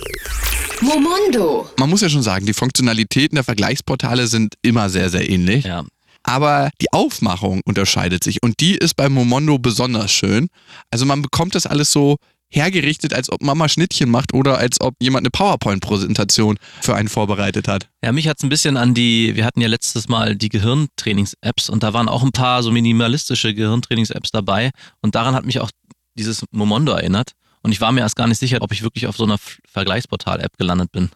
Momondo. 0.81 1.69
man 1.79 1.89
muss 1.89 2.01
ja 2.01 2.09
schon 2.09 2.21
sagen, 2.23 2.45
die 2.45 2.53
Funktionalitäten 2.53 3.35
der 3.35 3.43
Vergleichsportale 3.43 4.27
sind 4.27 4.55
immer 4.61 4.89
sehr, 4.89 5.09
sehr 5.09 5.29
ähnlich. 5.29 5.65
Ja, 5.65 5.83
Aber 6.23 6.69
die 6.81 6.91
Aufmachung 6.91 7.61
unterscheidet 7.65 8.23
sich 8.23 8.43
und 8.43 8.59
die 8.59 8.75
ist 8.75 8.95
bei 8.95 9.09
Momondo 9.09 9.57
besonders 9.57 10.11
schön. 10.11 10.47
Also 10.91 11.05
man 11.05 11.21
bekommt 11.21 11.55
das 11.55 11.65
alles 11.65 11.91
so 11.91 12.17
hergerichtet, 12.49 13.13
als 13.13 13.31
ob 13.31 13.41
Mama 13.41 13.69
Schnittchen 13.69 14.09
macht 14.09 14.33
oder 14.33 14.57
als 14.57 14.79
ob 14.81 14.95
jemand 15.01 15.23
eine 15.23 15.31
PowerPoint-Präsentation 15.31 16.57
für 16.81 16.95
einen 16.95 17.09
vorbereitet 17.09 17.67
hat. 17.67 17.89
Ja, 18.03 18.11
mich 18.11 18.27
hat's 18.27 18.43
ein 18.43 18.49
bisschen 18.49 18.77
an 18.77 18.93
die, 18.93 19.35
wir 19.35 19.45
hatten 19.45 19.61
ja 19.61 19.67
letztes 19.67 20.07
Mal 20.07 20.35
die 20.35 20.49
Gehirntrainings-Apps 20.49 21.69
und 21.69 21.83
da 21.83 21.93
waren 21.93 22.09
auch 22.09 22.23
ein 22.23 22.31
paar 22.31 22.63
so 22.63 22.71
minimalistische 22.71 23.53
Gehirntrainings-Apps 23.53 24.31
dabei 24.31 24.71
und 25.01 25.15
daran 25.15 25.35
hat 25.35 25.45
mich 25.45 25.59
auch 25.59 25.71
dieses 26.17 26.43
Momondo 26.51 26.93
erinnert. 26.93 27.31
Und 27.63 27.73
ich 27.73 27.81
war 27.81 27.91
mir 27.91 28.01
erst 28.01 28.15
gar 28.15 28.27
nicht 28.27 28.37
sicher, 28.37 28.59
ob 28.61 28.71
ich 28.71 28.81
wirklich 28.81 29.07
auf 29.07 29.17
so 29.17 29.25
einer 29.25 29.37
Vergleichsportal-App 29.73 30.57
gelandet 30.57 30.91
bin. 30.93 31.09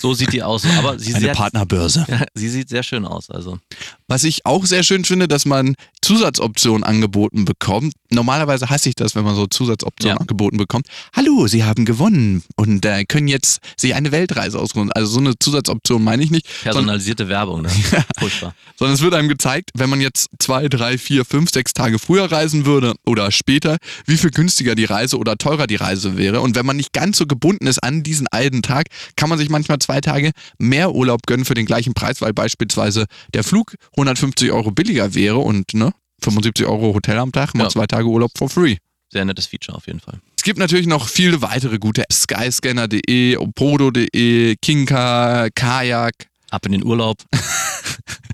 So 0.00 0.14
sieht 0.14 0.32
die 0.32 0.42
aus. 0.42 0.64
Aber 0.78 0.98
sie, 0.98 1.12
Eine 1.14 1.26
sieht, 1.26 1.34
Partnerbörse. 1.34 2.06
ja, 2.08 2.24
sie 2.32 2.48
sieht 2.48 2.70
sehr 2.70 2.82
schön 2.82 3.04
aus. 3.04 3.28
Also 3.28 3.58
Was 4.06 4.24
ich 4.24 4.46
auch 4.46 4.64
sehr 4.64 4.84
schön 4.84 5.04
finde, 5.04 5.28
dass 5.28 5.44
man 5.44 5.74
Zusatzoptionen 6.00 6.84
angeboten 6.84 7.44
bekommt. 7.44 7.92
Normalerweise 8.10 8.70
hasse 8.70 8.88
ich 8.88 8.94
das, 8.94 9.14
wenn 9.14 9.24
man 9.24 9.34
so 9.34 9.46
Zusatzoptionen 9.46 10.16
Ja. 10.16 10.20
angeboten 10.20 10.56
bekommt. 10.56 10.86
Hallo, 11.14 11.46
Sie 11.46 11.64
haben 11.64 11.84
gewonnen 11.84 12.42
und 12.56 12.84
äh, 12.86 13.04
können 13.04 13.28
jetzt 13.28 13.60
sich 13.76 13.94
eine 13.94 14.12
Weltreise 14.12 14.58
ausruhen. 14.58 14.90
Also 14.92 15.12
so 15.12 15.20
eine 15.20 15.38
Zusatzoption 15.38 16.02
meine 16.02 16.22
ich 16.22 16.30
nicht, 16.30 16.46
sondern, 16.46 16.72
personalisierte 16.74 17.28
Werbung. 17.28 17.62
Ne? 17.62 17.68
Furchtbar. 18.18 18.54
sondern 18.76 18.94
es 18.94 19.02
wird 19.02 19.14
einem 19.14 19.28
gezeigt, 19.28 19.70
wenn 19.74 19.90
man 19.90 20.00
jetzt 20.00 20.28
zwei, 20.38 20.68
drei, 20.68 20.96
vier, 20.98 21.24
fünf, 21.24 21.50
sechs 21.50 21.72
Tage 21.74 21.98
früher 21.98 22.30
reisen 22.30 22.64
würde 22.64 22.94
oder 23.04 23.30
später, 23.30 23.76
wie 24.06 24.16
viel 24.16 24.30
günstiger 24.30 24.74
die 24.74 24.84
Reise 24.86 25.18
oder 25.18 25.36
teurer 25.36 25.66
die 25.66 25.76
Reise 25.76 26.16
wäre. 26.16 26.40
Und 26.40 26.54
wenn 26.56 26.64
man 26.66 26.76
nicht 26.76 26.92
ganz 26.92 27.18
so 27.18 27.26
gebunden 27.26 27.66
ist 27.66 27.82
an 27.82 28.02
diesen 28.02 28.26
einen 28.28 28.62
Tag, 28.62 28.86
kann 29.16 29.28
man 29.28 29.38
sich 29.38 29.50
manchmal 29.50 29.78
zwei 29.80 30.00
Tage 30.00 30.30
mehr 30.58 30.94
Urlaub 30.94 31.26
gönnen 31.26 31.44
für 31.44 31.54
den 31.54 31.66
gleichen 31.66 31.92
Preis, 31.94 32.20
weil 32.22 32.32
beispielsweise 32.32 33.06
der 33.34 33.44
Flug 33.44 33.74
150 33.96 34.50
Euro 34.52 34.70
billiger 34.70 35.14
wäre 35.14 35.38
und 35.38 35.74
ne, 35.74 35.92
75 36.22 36.66
Euro 36.66 36.94
Hotel 36.94 37.18
am 37.18 37.32
Tag, 37.32 37.54
mal 37.54 37.64
Ja. 37.64 37.70
zwei 37.70 37.86
Tage 37.86 38.06
Urlaub 38.06 38.30
for 38.36 38.48
free. 38.48 38.76
Sehr 39.10 39.24
nettes 39.24 39.46
Feature 39.46 39.76
auf 39.76 39.86
jeden 39.86 40.00
Fall. 40.00 40.20
Es 40.36 40.42
gibt 40.42 40.58
natürlich 40.58 40.86
noch 40.86 41.08
viele 41.08 41.40
weitere 41.42 41.78
gute 41.78 42.02
Apps, 42.02 42.22
skyscanner.de, 42.22 43.36
opodo.de, 43.36 44.56
Kinka, 44.60 45.48
Kajak, 45.54 46.14
Ab 46.50 46.64
in 46.66 46.72
den 46.72 46.84
Urlaub. 46.84 47.18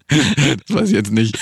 das 0.08 0.18
weiß 0.68 0.88
ich 0.90 0.94
jetzt 0.94 1.10
nicht. 1.12 1.36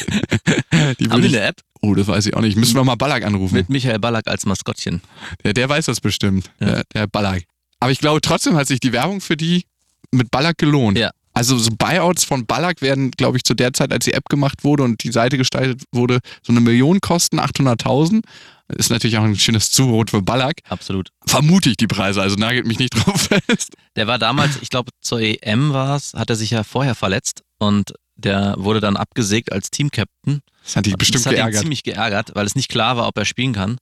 Die 1.00 1.08
Haben 1.10 1.22
die 1.22 1.28
eine 1.28 1.40
App 1.40 1.60
oh, 1.84 1.94
das 1.94 2.06
weiß 2.06 2.26
ich 2.26 2.34
auch 2.34 2.40
nicht. 2.40 2.56
Müssen 2.56 2.76
wir 2.76 2.84
mal 2.84 2.94
Ballack 2.94 3.24
anrufen. 3.24 3.54
mit 3.56 3.68
Michael 3.68 3.98
Ballack 3.98 4.28
als 4.28 4.46
Maskottchen? 4.46 5.02
Der, 5.44 5.52
der 5.52 5.68
weiß 5.68 5.86
das 5.86 6.00
bestimmt, 6.00 6.50
Ja. 6.60 6.66
der, 6.66 6.84
der 6.94 7.06
Ballack. 7.08 7.42
Aber 7.80 7.90
ich 7.90 7.98
glaube 7.98 8.20
trotzdem 8.20 8.54
hat 8.54 8.68
sich 8.68 8.78
die 8.80 8.92
Werbung 8.92 9.20
für 9.20 9.36
die 9.36 9.64
mit 10.12 10.30
Ballack 10.30 10.58
gelohnt. 10.58 10.96
Ja. 10.96 11.10
Also 11.34 11.56
so 11.58 11.70
Buyouts 11.76 12.24
von 12.24 12.44
Ballack 12.46 12.82
werden, 12.82 13.10
glaube 13.10 13.36
ich, 13.38 13.44
zu 13.44 13.54
der 13.54 13.72
Zeit, 13.72 13.92
als 13.92 14.04
die 14.04 14.12
App 14.12 14.28
gemacht 14.28 14.64
wurde 14.64 14.82
und 14.82 15.02
die 15.02 15.12
Seite 15.12 15.38
gestaltet 15.38 15.82
wurde, 15.92 16.18
so 16.42 16.52
eine 16.52 16.60
Million 16.60 17.00
kosten, 17.00 17.40
800.000. 17.40 18.22
Ist 18.68 18.90
natürlich 18.90 19.18
auch 19.18 19.22
ein 19.24 19.36
schönes 19.36 19.70
Zubrot 19.70 20.10
für 20.10 20.22
Ballack. 20.22 20.60
Absolut. 20.68 21.10
Vermute 21.26 21.70
ich 21.70 21.76
die 21.76 21.86
Preise, 21.86 22.22
also 22.22 22.36
nagelt 22.36 22.66
mich 22.66 22.78
nicht 22.78 22.90
drauf 23.06 23.28
fest. 23.46 23.74
Der 23.96 24.06
war 24.06 24.18
damals, 24.18 24.58
ich 24.62 24.70
glaube, 24.70 24.90
zur 25.00 25.20
EM 25.20 25.72
war 25.72 25.96
es, 25.96 26.14
hat 26.14 26.30
er 26.30 26.36
sich 26.36 26.50
ja 26.50 26.64
vorher 26.64 26.94
verletzt 26.94 27.42
und 27.58 27.92
der 28.16 28.54
wurde 28.58 28.80
dann 28.80 28.96
abgesägt 28.96 29.52
als 29.52 29.70
Teamcaptain. 29.70 30.40
Das 30.64 30.76
hat 30.76 30.86
dich 30.86 30.96
bestimmt 30.96 31.24
das 31.24 31.26
hat 31.26 31.32
ihn 31.32 31.36
geärgert. 31.38 31.60
ziemlich 31.60 31.82
geärgert, 31.82 32.30
weil 32.34 32.46
es 32.46 32.54
nicht 32.54 32.68
klar 32.68 32.96
war, 32.96 33.08
ob 33.08 33.18
er 33.18 33.24
spielen 33.24 33.52
kann. 33.52 33.78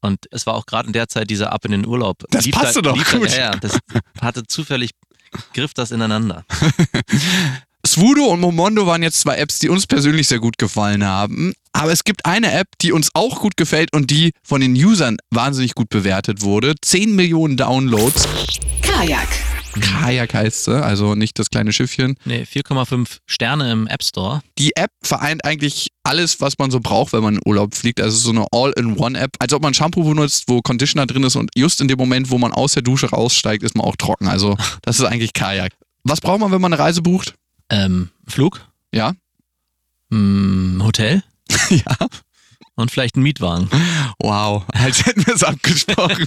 Und 0.00 0.18
es 0.32 0.46
war 0.46 0.54
auch 0.54 0.66
gerade 0.66 0.86
in 0.88 0.92
der 0.92 1.08
Zeit 1.08 1.30
dieser 1.30 1.52
Ab 1.52 1.64
in 1.64 1.72
den 1.72 1.86
Urlaub. 1.86 2.24
Das 2.30 2.48
passte 2.50 2.82
doch 2.82 2.96
lief 2.96 3.10
da- 3.12 3.18
gut. 3.18 3.30
Ja, 3.30 3.36
ja, 3.36 3.50
das 3.56 3.78
hatte 4.20 4.44
zufällig, 4.46 4.90
griff 5.54 5.74
das 5.74 5.90
ineinander. 5.90 6.44
Svudo 7.86 8.26
und 8.26 8.40
Momondo 8.40 8.86
waren 8.86 9.02
jetzt 9.02 9.20
zwei 9.20 9.36
Apps, 9.36 9.58
die 9.58 9.68
uns 9.68 9.86
persönlich 9.86 10.28
sehr 10.28 10.38
gut 10.38 10.56
gefallen 10.56 11.04
haben. 11.04 11.52
Aber 11.72 11.90
es 11.90 12.04
gibt 12.04 12.24
eine 12.26 12.52
App, 12.52 12.68
die 12.80 12.92
uns 12.92 13.10
auch 13.14 13.40
gut 13.40 13.56
gefällt 13.56 13.92
und 13.92 14.10
die 14.10 14.32
von 14.44 14.60
den 14.60 14.74
Usern 14.74 15.16
wahnsinnig 15.30 15.74
gut 15.74 15.88
bewertet 15.88 16.42
wurde. 16.42 16.74
10 16.80 17.16
Millionen 17.16 17.56
Downloads. 17.56 18.28
Kajak. 18.82 19.28
Kajak 19.80 20.34
heißt 20.34 20.64
sie, 20.64 20.82
also 20.82 21.14
nicht 21.14 21.38
das 21.38 21.48
kleine 21.50 21.72
Schiffchen. 21.72 22.16
Nee, 22.24 22.42
4,5 22.42 23.18
Sterne 23.26 23.72
im 23.72 23.86
App 23.86 24.02
Store. 24.02 24.42
Die 24.58 24.74
App 24.76 24.90
vereint 25.02 25.44
eigentlich 25.44 25.88
alles, 26.02 26.40
was 26.40 26.58
man 26.58 26.70
so 26.70 26.80
braucht, 26.80 27.12
wenn 27.12 27.22
man 27.22 27.36
in 27.36 27.40
Urlaub 27.46 27.74
fliegt. 27.74 28.00
Also 28.00 28.16
so 28.18 28.30
eine 28.30 28.46
All-in-One-App. 28.52 29.30
Als 29.38 29.52
ob 29.52 29.62
man 29.62 29.72
Shampoo 29.74 30.04
benutzt, 30.04 30.44
wo 30.48 30.60
Conditioner 30.60 31.06
drin 31.06 31.22
ist 31.24 31.36
und 31.36 31.50
just 31.56 31.80
in 31.80 31.88
dem 31.88 31.98
Moment, 31.98 32.30
wo 32.30 32.38
man 32.38 32.52
aus 32.52 32.72
der 32.72 32.82
Dusche 32.82 33.08
raussteigt, 33.10 33.62
ist 33.62 33.76
man 33.76 33.86
auch 33.86 33.96
trocken. 33.96 34.28
Also 34.28 34.56
das 34.82 34.98
ist 34.98 35.04
eigentlich 35.06 35.32
Kajak. 35.32 35.72
Was 36.04 36.20
braucht 36.20 36.40
man, 36.40 36.50
wenn 36.52 36.60
man 36.60 36.72
eine 36.72 36.82
Reise 36.82 37.00
bucht? 37.02 37.34
Ähm, 37.70 38.10
Flug, 38.26 38.60
Ja? 38.92 39.14
mm, 40.10 40.82
Hotel 40.82 41.22
Ja. 41.70 41.96
Und 42.82 42.90
vielleicht 42.90 43.16
ein 43.16 43.22
Mietwagen. 43.22 43.68
Wow, 44.18 44.64
als 44.72 45.06
hätten 45.06 45.26
wir 45.26 45.34
es 45.34 45.42
abgesprochen. 45.42 46.26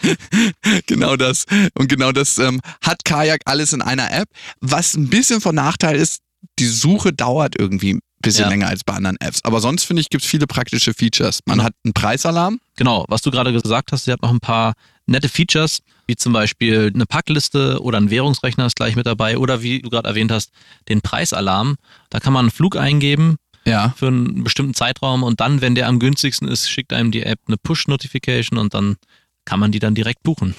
genau 0.86 1.16
das. 1.16 1.46
Und 1.74 1.88
genau 1.88 2.12
das 2.12 2.38
ähm, 2.38 2.60
hat 2.82 3.04
Kajak 3.04 3.40
alles 3.46 3.72
in 3.72 3.82
einer 3.82 4.12
App. 4.12 4.28
Was 4.60 4.94
ein 4.94 5.08
bisschen 5.08 5.40
von 5.40 5.54
Nachteil 5.54 5.96
ist, 5.96 6.20
die 6.58 6.66
Suche 6.66 7.12
dauert 7.12 7.58
irgendwie 7.58 7.94
ein 7.94 8.00
bisschen 8.22 8.44
Ja. 8.44 8.48
länger 8.48 8.68
als 8.68 8.84
bei 8.84 8.94
anderen 8.94 9.16
Apps. 9.20 9.40
Aber 9.44 9.60
sonst 9.60 9.84
finde 9.84 10.02
ich, 10.02 10.08
gibt 10.10 10.22
es 10.24 10.30
viele 10.30 10.46
praktische 10.46 10.94
Features. 10.94 11.40
Man 11.46 11.62
hat 11.62 11.72
einen 11.84 11.94
Preisalarm. 11.94 12.60
Genau, 12.76 13.04
was 13.08 13.22
du 13.22 13.30
gerade 13.30 13.52
gesagt 13.52 13.92
hast, 13.92 14.04
sie 14.04 14.12
hat 14.12 14.22
noch 14.22 14.30
ein 14.30 14.40
paar 14.40 14.74
nette 15.06 15.28
Features, 15.28 15.80
wie 16.06 16.16
zum 16.16 16.32
Beispiel 16.32 16.90
eine 16.94 17.06
Packliste 17.06 17.80
oder 17.82 17.98
ein 17.98 18.10
Währungsrechner 18.10 18.66
ist 18.66 18.76
gleich 18.76 18.94
mit 18.96 19.06
dabei 19.06 19.38
oder 19.38 19.62
wie 19.62 19.80
du 19.80 19.90
gerade 19.90 20.08
erwähnt 20.08 20.30
hast, 20.30 20.50
den 20.88 21.00
Preisalarm. 21.00 21.76
Da 22.10 22.20
kann 22.20 22.32
man 22.32 22.44
einen 22.46 22.50
Flug 22.50 22.76
eingeben 22.76 23.36
Ja. 23.70 23.94
für 23.96 24.08
einen 24.08 24.44
bestimmten 24.44 24.74
Zeitraum 24.74 25.22
und 25.22 25.40
dann, 25.40 25.60
wenn 25.60 25.74
der 25.74 25.88
am 25.88 25.98
günstigsten 25.98 26.48
ist, 26.48 26.68
schickt 26.70 26.92
einem 26.92 27.10
die 27.10 27.22
App 27.22 27.38
eine 27.46 27.56
Push-Notification 27.56 28.58
und 28.58 28.74
dann 28.74 28.96
kann 29.44 29.60
man 29.60 29.72
die 29.72 29.78
dann 29.78 29.94
direkt 29.94 30.22
buchen. 30.22 30.54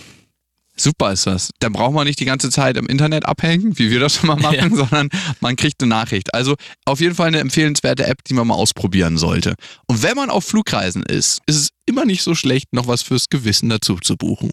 Super 0.77 1.11
ist 1.11 1.27
das. 1.27 1.51
Dann 1.59 1.73
braucht 1.73 1.93
man 1.93 2.07
nicht 2.07 2.19
die 2.19 2.25
ganze 2.25 2.49
Zeit 2.49 2.77
im 2.77 2.87
Internet 2.87 3.25
abhängen, 3.25 3.77
wie 3.77 3.91
wir 3.91 3.99
das 3.99 4.15
schon 4.15 4.27
mal 4.27 4.37
machen, 4.37 4.55
Ja. 4.55 4.69
sondern 4.75 5.09
man 5.39 5.55
kriegt 5.55 5.81
eine 5.81 5.89
Nachricht. 5.89 6.33
Also 6.33 6.55
auf 6.85 6.99
jeden 7.01 7.13
Fall 7.13 7.27
eine 7.27 7.39
empfehlenswerte 7.39 8.07
App, 8.07 8.23
die 8.23 8.33
man 8.33 8.47
mal 8.47 8.55
ausprobieren 8.55 9.17
sollte. 9.17 9.55
Und 9.87 10.01
wenn 10.01 10.15
man 10.15 10.29
auf 10.29 10.45
Flugreisen 10.45 11.03
ist, 11.03 11.39
ist 11.45 11.57
es 11.57 11.69
immer 11.85 12.05
nicht 12.05 12.23
so 12.23 12.33
schlecht, 12.35 12.73
noch 12.73 12.87
was 12.87 13.03
fürs 13.03 13.29
Gewissen 13.29 13.69
dazu 13.69 13.97
zu 13.97 14.17
buchen. 14.17 14.51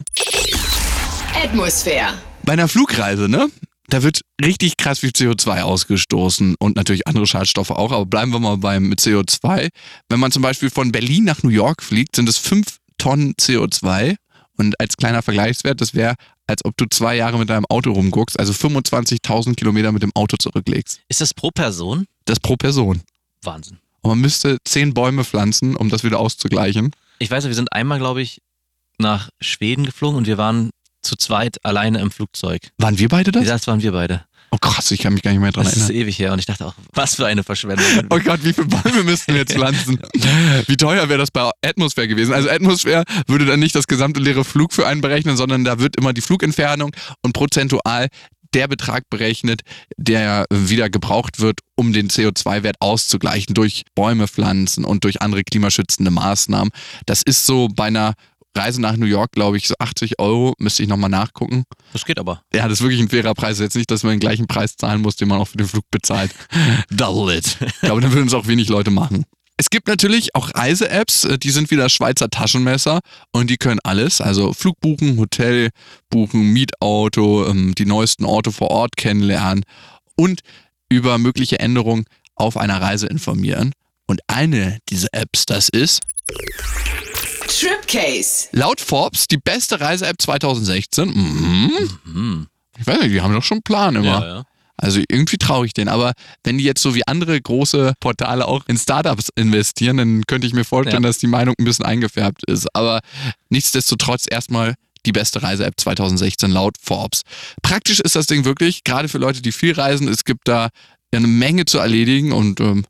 Atmosphäre. 1.43 2.15
Bei 2.43 2.55
einer 2.55 2.69
Flugreise, 2.69 3.29
ne? 3.29 3.49
Da 3.91 4.03
wird 4.03 4.21
richtig 4.43 4.77
krass 4.77 4.99
viel 4.99 5.11
CO2 5.11 5.63
ausgestoßen 5.63 6.57
und 6.59 6.77
natürlich 6.77 7.07
andere 7.07 7.27
Schadstoffe 7.27 7.71
auch, 7.71 7.91
aber 7.91 8.05
bleiben 8.05 8.33
wir 8.33 8.39
mal 8.39 8.59
beim 8.59 8.93
CO2. 8.93 9.71
Wenn 10.11 10.21
man 10.21 10.31
zum 10.31 10.43
Beispiel 10.43 10.69
von 10.69 10.93
Berlin 10.93 11.25
nach 11.25 11.43
New 11.43 11.49
York 11.49 11.83
fliegt, 11.83 12.15
sind 12.15 12.29
es 12.29 12.37
5 12.37 12.77
Tonnen 12.99 13.33
CO2 13.35 14.17
und 14.59 14.79
als 14.79 14.97
kleiner 14.97 15.23
Vergleichswert, 15.23 15.81
das 15.81 15.95
wäre, 15.95 16.17
als 16.47 16.65
ob 16.65 16.77
du 16.77 16.85
zwei 16.91 17.17
Jahre 17.17 17.39
mit 17.39 17.49
deinem 17.49 17.65
Auto 17.67 17.93
rumguckst, 17.93 18.39
also 18.39 18.53
25.000 18.53 19.55
Kilometer 19.55 19.91
mit 19.93 20.03
dem 20.03 20.13
Auto 20.15 20.37
zurücklegst. 20.37 21.01
Ist 21.09 21.21
das 21.23 21.33
pro 21.33 21.51
Person? 21.51 22.07
Das 22.27 22.41
pro 22.41 22.57
Person. 22.57 23.01
Wahnsinn. 23.43 23.79
Und 24.03 24.11
man 24.11 24.21
müsste 24.21 24.59
10 24.65 24.93
Bäume 24.93 25.25
pflanzen, 25.25 25.77
um 25.77 25.89
das 25.89 26.05
wieder 26.05 26.19
auszugleichen. 26.19 26.91
Ich 27.21 27.31
weiß, 27.31 27.47
wir 27.47 27.55
sind 27.55 27.73
einmal, 27.73 27.99
glaube 27.99 28.21
ich, 28.21 28.43
nach 28.99 29.31
Schweden 29.41 29.87
geflogen 29.87 30.19
und 30.19 30.27
wir 30.27 30.39
waren 30.39 30.71
zu 31.09 31.17
zweit 31.17 31.65
alleine 31.65 32.01
im 32.01 32.11
Flugzeug. 32.11 32.63
Waren 32.79 32.99
wir 32.99 33.09
beide 33.09 33.33
das? 33.33 33.47
Das 33.47 33.67
waren 33.67 33.83
wir 33.83 33.93
beide. 33.93 34.25
Oh 34.51 34.57
krass, 34.57 34.91
ich 34.93 35.01
kann 35.01 35.13
mich 35.13 35.23
gar 35.23 35.31
nicht 35.31 35.41
mehr 35.41 35.53
dran 35.53 35.65
Das 35.65 35.77
ist 35.77 35.91
erinnern. 35.91 36.03
ewig 36.03 36.19
her 36.19 36.33
und 36.33 36.39
ich 36.39 36.47
dachte 36.47 36.65
auch, 36.67 36.75
was 36.95 37.17
für 37.17 37.27
eine 37.27 37.45
Verschwendung. 37.45 37.85
Oh 38.11 38.19
Gott, 38.19 38.43
wie 38.45 38.53
viele 38.55 38.67
Bäume 38.67 39.03
müssten 39.05 39.33
wir 39.33 39.41
jetzt 39.41 39.53
pflanzen? 39.55 39.99
Wie 40.67 40.77
teuer 40.77 41.09
wäre 41.09 41.19
das 41.19 41.31
bei 41.31 41.51
Atmosphäre 41.65 42.09
gewesen? 42.09 42.33
Also 42.33 42.49
Atmosphäre 42.49 43.05
würde 43.27 43.45
dann 43.45 43.61
nicht 43.61 43.75
das 43.75 43.87
gesamte 43.87 44.21
leere 44.21 44.45
Flug 44.45 44.73
für 44.73 44.87
einen 44.87 45.01
berechnen, 45.03 45.37
sondern 45.37 45.65
da 45.65 45.79
wird 45.81 45.97
immer 45.97 46.13
die 46.15 46.23
Flugentfernung 46.23 46.93
und 47.23 47.33
prozentual 47.35 48.09
der 48.55 48.69
Betrag 48.69 49.03
berechnet, 49.11 49.61
der 49.99 50.47
wieder 50.51 50.89
gebraucht 50.89 51.41
wird, 51.41 51.61
um 51.77 51.93
den 51.93 52.09
CO2-Wert 52.09 52.77
auszugleichen 52.81 53.53
durch 53.55 53.83
Bäume 53.95 54.27
pflanzen 54.29 54.87
und 54.87 55.05
durch 55.05 55.21
andere 55.21 55.45
klimaschützende 55.45 56.11
Maßnahmen. 56.11 56.71
Das 57.05 57.21
ist 57.23 57.45
so 57.45 57.69
bei 57.69 57.89
einer 57.89 58.15
Reise 58.59 58.81
nach 58.81 58.97
New 58.97 59.07
York, 59.07 59.33
glaube 59.33 59.57
ich, 59.57 59.69
so 59.69 59.75
80 59.79 60.19
Euro, 60.19 60.55
müsste 60.59 60.83
ich 60.83 60.89
nochmal 60.89 61.11
nachgucken. 61.11 61.65
Das 61.93 62.05
geht 62.05 62.19
aber. 62.19 62.43
Ja, 62.53 62.65
das 62.65 62.81
ist 62.81 62.83
wirklich 62.83 63.01
ein 63.01 63.09
fairer 63.09 63.35
Preis. 63.35 63.59
Jetzt 63.59 63.77
nicht, 63.77 63.91
dass 63.91 64.03
man 64.03 64.13
den 64.13 64.21
gleichen 64.21 64.47
Preis 64.47 64.77
zahlen 64.77 65.01
muss, 65.01 65.17
den 65.17 65.29
man 65.29 65.41
auch 65.41 65.49
für 65.49 65.57
den 65.57 65.67
Flug 65.67 65.85
bezahlt. 65.91 66.35
Double 66.91 67.35
it. 67.35 67.57
Ich 67.61 67.81
glaube, 67.81 68.01
dann 68.01 68.13
würden 68.13 68.27
es 68.27 68.35
auch 68.35 68.47
wenig 68.47 68.69
Leute 68.69 68.91
machen. 68.91 69.25
Es 69.61 69.71
gibt 69.71 69.89
natürlich 69.89 70.37
auch 70.37 70.55
Reise-Apps, 70.55 71.25
äh, 71.25 71.39
die 71.39 71.51
sind 71.51 71.71
wie 71.71 71.77
das 71.77 71.93
Schweizer 71.93 72.31
Taschenmesser 72.31 73.01
und 73.33 73.51
die 73.51 73.57
können 73.57 73.81
alles. 73.83 74.21
Also 74.21 74.53
Flug 74.53 74.79
buchen, 74.81 75.19
Hotel 75.19 75.71
buchen, 76.11 76.53
Mietauto, 76.53 77.49
ähm, 77.49 77.75
die 77.75 77.87
neuesten 77.87 78.25
Orte 78.25 78.53
vor 78.53 78.71
Ort 78.71 78.97
kennenlernen 78.97 79.65
und 80.17 80.41
über 80.89 81.19
mögliche 81.19 81.59
Änderungen 81.59 82.05
auf 82.37 82.57
einer 82.57 82.81
Reise 82.81 83.09
informieren. 83.09 83.73
Und 84.07 84.21
eine 84.29 84.79
dieser 84.89 85.09
Apps, 85.13 85.45
das 85.45 85.69
ist 85.69 86.01
Tripcase. 87.49 88.49
laut 88.53 88.81
Forbes 88.81 89.27
die 89.27 89.39
beste 89.39 89.81
Reise-App 89.81 90.17
2016. 90.21 91.09
Mhm. 91.09 91.71
Hm. 92.05 92.47
Ich 92.79 92.87
weiß 92.87 93.01
nicht, 93.01 93.13
die 93.13 93.21
haben 93.21 93.35
doch 93.35 93.43
schon 93.43 93.57
einen 93.57 93.63
Plan 93.63 93.97
immer. 93.97 94.05
Ja, 94.21 94.27
ja. 94.39 94.45
Also 94.77 95.01
irgendwie 95.09 95.39
traue 95.39 95.67
ich 95.67 95.73
den. 95.73 95.89
Aber 95.89 96.13
wenn 96.45 96.59
die 96.59 96.65
jetzt 96.65 96.81
so 96.81 96.95
wie 96.95 97.05
andere 97.09 97.41
große 97.41 97.95
Portale 97.99 98.47
auch 98.47 98.63
in 98.69 98.79
Startups 98.79 99.29
investieren, 99.35 99.97
dann 99.97 100.23
könnte 100.29 100.47
ich 100.47 100.53
mir 100.53 100.65
vorstellen, 100.65 101.03
Ja. 101.03 101.09
dass 101.09 101.19
die 101.19 101.27
Meinung 101.27 101.57
ein 101.59 101.65
bisschen 101.65 101.85
eingefärbt 101.85 102.45
ist. 102.49 102.69
Aber 102.77 103.01
nichtsdestotrotz 103.49 104.27
erstmal 104.31 104.75
die 105.07 105.13
beste 105.13 105.43
Reise-App 105.43 105.75
2016 105.79 106.51
laut 106.53 106.77
Forbes. 106.81 107.23
Praktisch 107.63 107.99
ist 107.99 108.15
das 108.15 108.27
Ding 108.27 108.45
wirklich, 108.45 108.85
gerade 108.85 109.09
für 109.09 109.19
Leute, 109.19 109.43
die 109.43 109.53
viel 109.53 109.73
reisen. 109.73 110.07
Es 110.07 110.25
gibt 110.25 110.47
da 110.47 110.69
eine 111.13 111.27
Menge 111.27 111.65
zu 111.65 111.79
erledigen 111.79 112.33
und 112.33 112.61
ähm, 112.61 112.85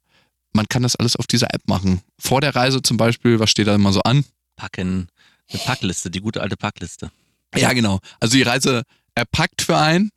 man 0.52 0.66
kann 0.68 0.82
das 0.82 0.96
alles 0.96 1.16
auf 1.16 1.26
dieser 1.26 1.54
App 1.54 1.62
machen. 1.68 2.00
Vor 2.18 2.40
der 2.40 2.54
Reise 2.54 2.82
zum 2.82 2.96
Beispiel, 2.98 3.38
was 3.38 3.50
steht 3.50 3.66
da 3.68 3.74
immer 3.74 3.92
so 3.92 4.00
an? 4.02 4.24
Packen. 4.58 5.08
Eine 5.50 5.60
Packliste, 5.60 6.10
die 6.10 6.20
gute 6.20 6.42
alte 6.42 6.58
Packliste. 6.58 7.10
Ja, 7.56 7.72
genau. 7.72 8.00
Also 8.20 8.36
die 8.36 8.42
Reise 8.42 8.82
erpackt 9.14 9.62
für 9.62 9.78
einen. 9.78 10.10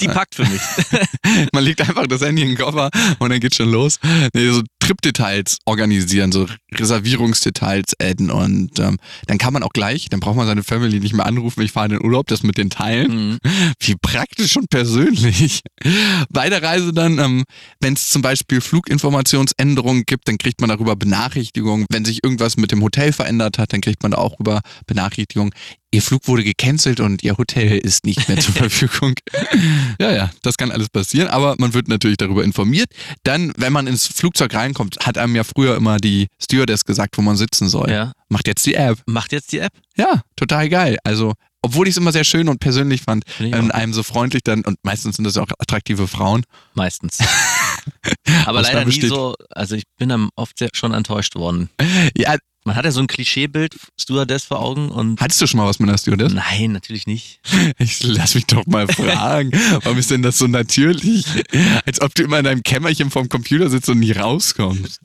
Die 0.00 0.08
packt 0.08 0.34
für 0.34 0.44
mich. 0.44 0.60
Man 1.52 1.64
legt 1.64 1.80
einfach 1.80 2.06
das 2.06 2.20
Handy 2.20 2.42
in 2.42 2.48
den 2.48 2.58
Koffer 2.58 2.90
und 3.18 3.30
dann 3.30 3.40
geht's 3.40 3.56
schon 3.56 3.70
los. 3.70 3.98
Nee, 4.34 4.50
so 4.50 4.62
Trip-Details 4.90 5.58
organisieren, 5.66 6.32
so 6.32 6.46
Reservierungsdetails 6.74 7.94
adden 8.02 8.30
und 8.30 8.78
ähm, 8.80 8.98
dann 9.26 9.38
kann 9.38 9.52
man 9.52 9.62
auch 9.62 9.72
gleich, 9.72 10.08
dann 10.08 10.18
braucht 10.18 10.36
man 10.36 10.46
seine 10.46 10.64
Family 10.64 10.98
nicht 10.98 11.14
mehr 11.14 11.26
anrufen, 11.26 11.62
ich 11.62 11.70
fahre 11.70 11.86
in 11.86 11.92
den 11.92 12.04
Urlaub, 12.04 12.26
das 12.26 12.42
mit 12.42 12.58
den 12.58 12.70
teilen. 12.70 13.10
Mhm. 13.10 13.38
Wie 13.80 13.94
praktisch 13.94 14.56
und 14.56 14.68
persönlich. 14.68 15.60
Bei 16.30 16.50
der 16.50 16.62
Reise 16.62 16.92
dann, 16.92 17.18
ähm, 17.18 17.44
wenn 17.80 17.94
es 17.94 18.10
zum 18.10 18.22
Beispiel 18.22 18.60
Fluginformationsänderungen 18.60 20.04
gibt, 20.06 20.26
dann 20.26 20.38
kriegt 20.38 20.60
man 20.60 20.70
darüber 20.70 20.96
Benachrichtigungen. 20.96 21.86
Wenn 21.90 22.04
sich 22.04 22.24
irgendwas 22.24 22.56
mit 22.56 22.72
dem 22.72 22.82
Hotel 22.82 23.12
verändert 23.12 23.58
hat, 23.58 23.72
dann 23.72 23.80
kriegt 23.80 24.02
man 24.02 24.12
da 24.12 24.18
auch 24.18 24.40
über 24.40 24.60
Benachrichtigungen. 24.86 25.52
Ihr 25.92 26.02
Flug 26.02 26.28
wurde 26.28 26.44
gecancelt 26.44 27.00
und 27.00 27.24
Ihr 27.24 27.36
Hotel 27.36 27.78
ist 27.78 28.06
nicht 28.06 28.28
mehr 28.28 28.38
zur 28.38 28.54
Verfügung. 28.68 29.14
ja, 30.00 30.12
ja, 30.12 30.30
das 30.42 30.56
kann 30.56 30.70
alles 30.70 30.88
passieren, 30.88 31.28
aber 31.28 31.56
man 31.58 31.74
wird 31.74 31.88
natürlich 31.88 32.16
darüber 32.16 32.44
informiert. 32.44 32.88
Dann, 33.24 33.52
wenn 33.56 33.72
man 33.72 33.88
ins 33.88 34.06
Flugzeug 34.06 34.54
reinkommt, 34.54 34.79
hat 35.02 35.18
einem 35.18 35.36
ja 35.36 35.44
früher 35.44 35.76
immer 35.76 35.98
die 35.98 36.28
Stewardess 36.40 36.84
gesagt, 36.84 37.16
wo 37.18 37.22
man 37.22 37.36
sitzen 37.36 37.68
soll. 37.68 37.90
Ja. 37.90 38.12
Macht 38.28 38.46
jetzt 38.46 38.64
die 38.66 38.74
App. 38.74 38.98
Macht 39.06 39.32
jetzt 39.32 39.52
die 39.52 39.58
App? 39.58 39.72
Ja, 39.96 40.22
total 40.36 40.68
geil. 40.68 40.98
Also, 41.04 41.34
obwohl 41.62 41.86
ich 41.86 41.92
es 41.92 41.96
immer 41.98 42.12
sehr 42.12 42.24
schön 42.24 42.48
und 42.48 42.60
persönlich 42.60 43.02
fand, 43.02 43.24
auch. 43.38 43.70
einem 43.70 43.92
so 43.92 44.02
freundlich 44.02 44.42
dann, 44.44 44.62
und 44.62 44.78
meistens 44.82 45.16
sind 45.16 45.24
das 45.24 45.34
ja 45.34 45.42
auch 45.42 45.50
attraktive 45.58 46.08
Frauen. 46.08 46.44
Meistens. 46.74 47.18
Aber 48.46 48.62
leider 48.62 48.84
nie 48.84 49.00
so, 49.00 49.34
also 49.50 49.74
ich 49.74 49.84
bin 49.98 50.08
dann 50.08 50.30
oft 50.36 50.58
sehr, 50.58 50.70
schon 50.72 50.94
enttäuscht 50.94 51.34
worden. 51.34 51.70
Ja, 52.16 52.36
Man 52.64 52.76
hat 52.76 52.84
ja 52.84 52.92
so 52.92 53.00
ein 53.00 53.06
Klischeebild 53.06 53.74
Stewardess 53.98 54.44
vor 54.44 54.60
Augen 54.60 54.90
und 54.90 55.20
hattest 55.20 55.40
du 55.40 55.46
schon 55.46 55.58
mal 55.58 55.66
was 55.66 55.78
mit 55.78 55.88
einer 55.88 55.96
Stewardess? 55.96 56.34
nein, 56.34 56.72
natürlich 56.72 57.06
nicht. 57.06 57.40
Ich 57.78 58.02
lass 58.02 58.34
mich 58.34 58.46
doch 58.46 58.66
mal 58.66 58.86
fragen. 58.86 59.50
Warum 59.82 59.96
ist 59.96 60.10
denn 60.10 60.22
das 60.22 60.36
so 60.36 60.46
natürlich? 60.46 61.24
Als 61.86 62.00
ob 62.02 62.14
du 62.14 62.22
immer 62.22 62.38
in 62.38 62.44
deinem 62.44 62.62
Kämmerchen 62.62 63.10
vorm 63.10 63.28
Computer 63.28 63.70
sitzt 63.70 63.88
und 63.88 64.00
nie 64.00 64.12
rauskommst. 64.12 65.00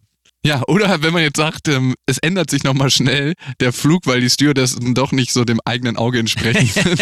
Ja, 0.46 0.62
oder 0.68 1.02
wenn 1.02 1.12
man 1.12 1.24
jetzt 1.24 1.38
sagt, 1.38 1.68
ähm, 1.70 1.96
es 2.06 2.20
ändert 2.20 2.52
sich 2.52 2.64
nochmal 2.64 2.92
schnell 2.92 3.34
der 3.60 3.74
Flug, 3.74 4.06
weil 4.06 4.22
die 4.22 4.30
Stewardessen 4.30 4.94
doch 4.94 5.12
nicht 5.12 5.32
so 5.34 5.44
dem 5.44 5.60
eigenen 5.66 5.98
Auge 5.98 6.20
entsprechen, 6.20 6.70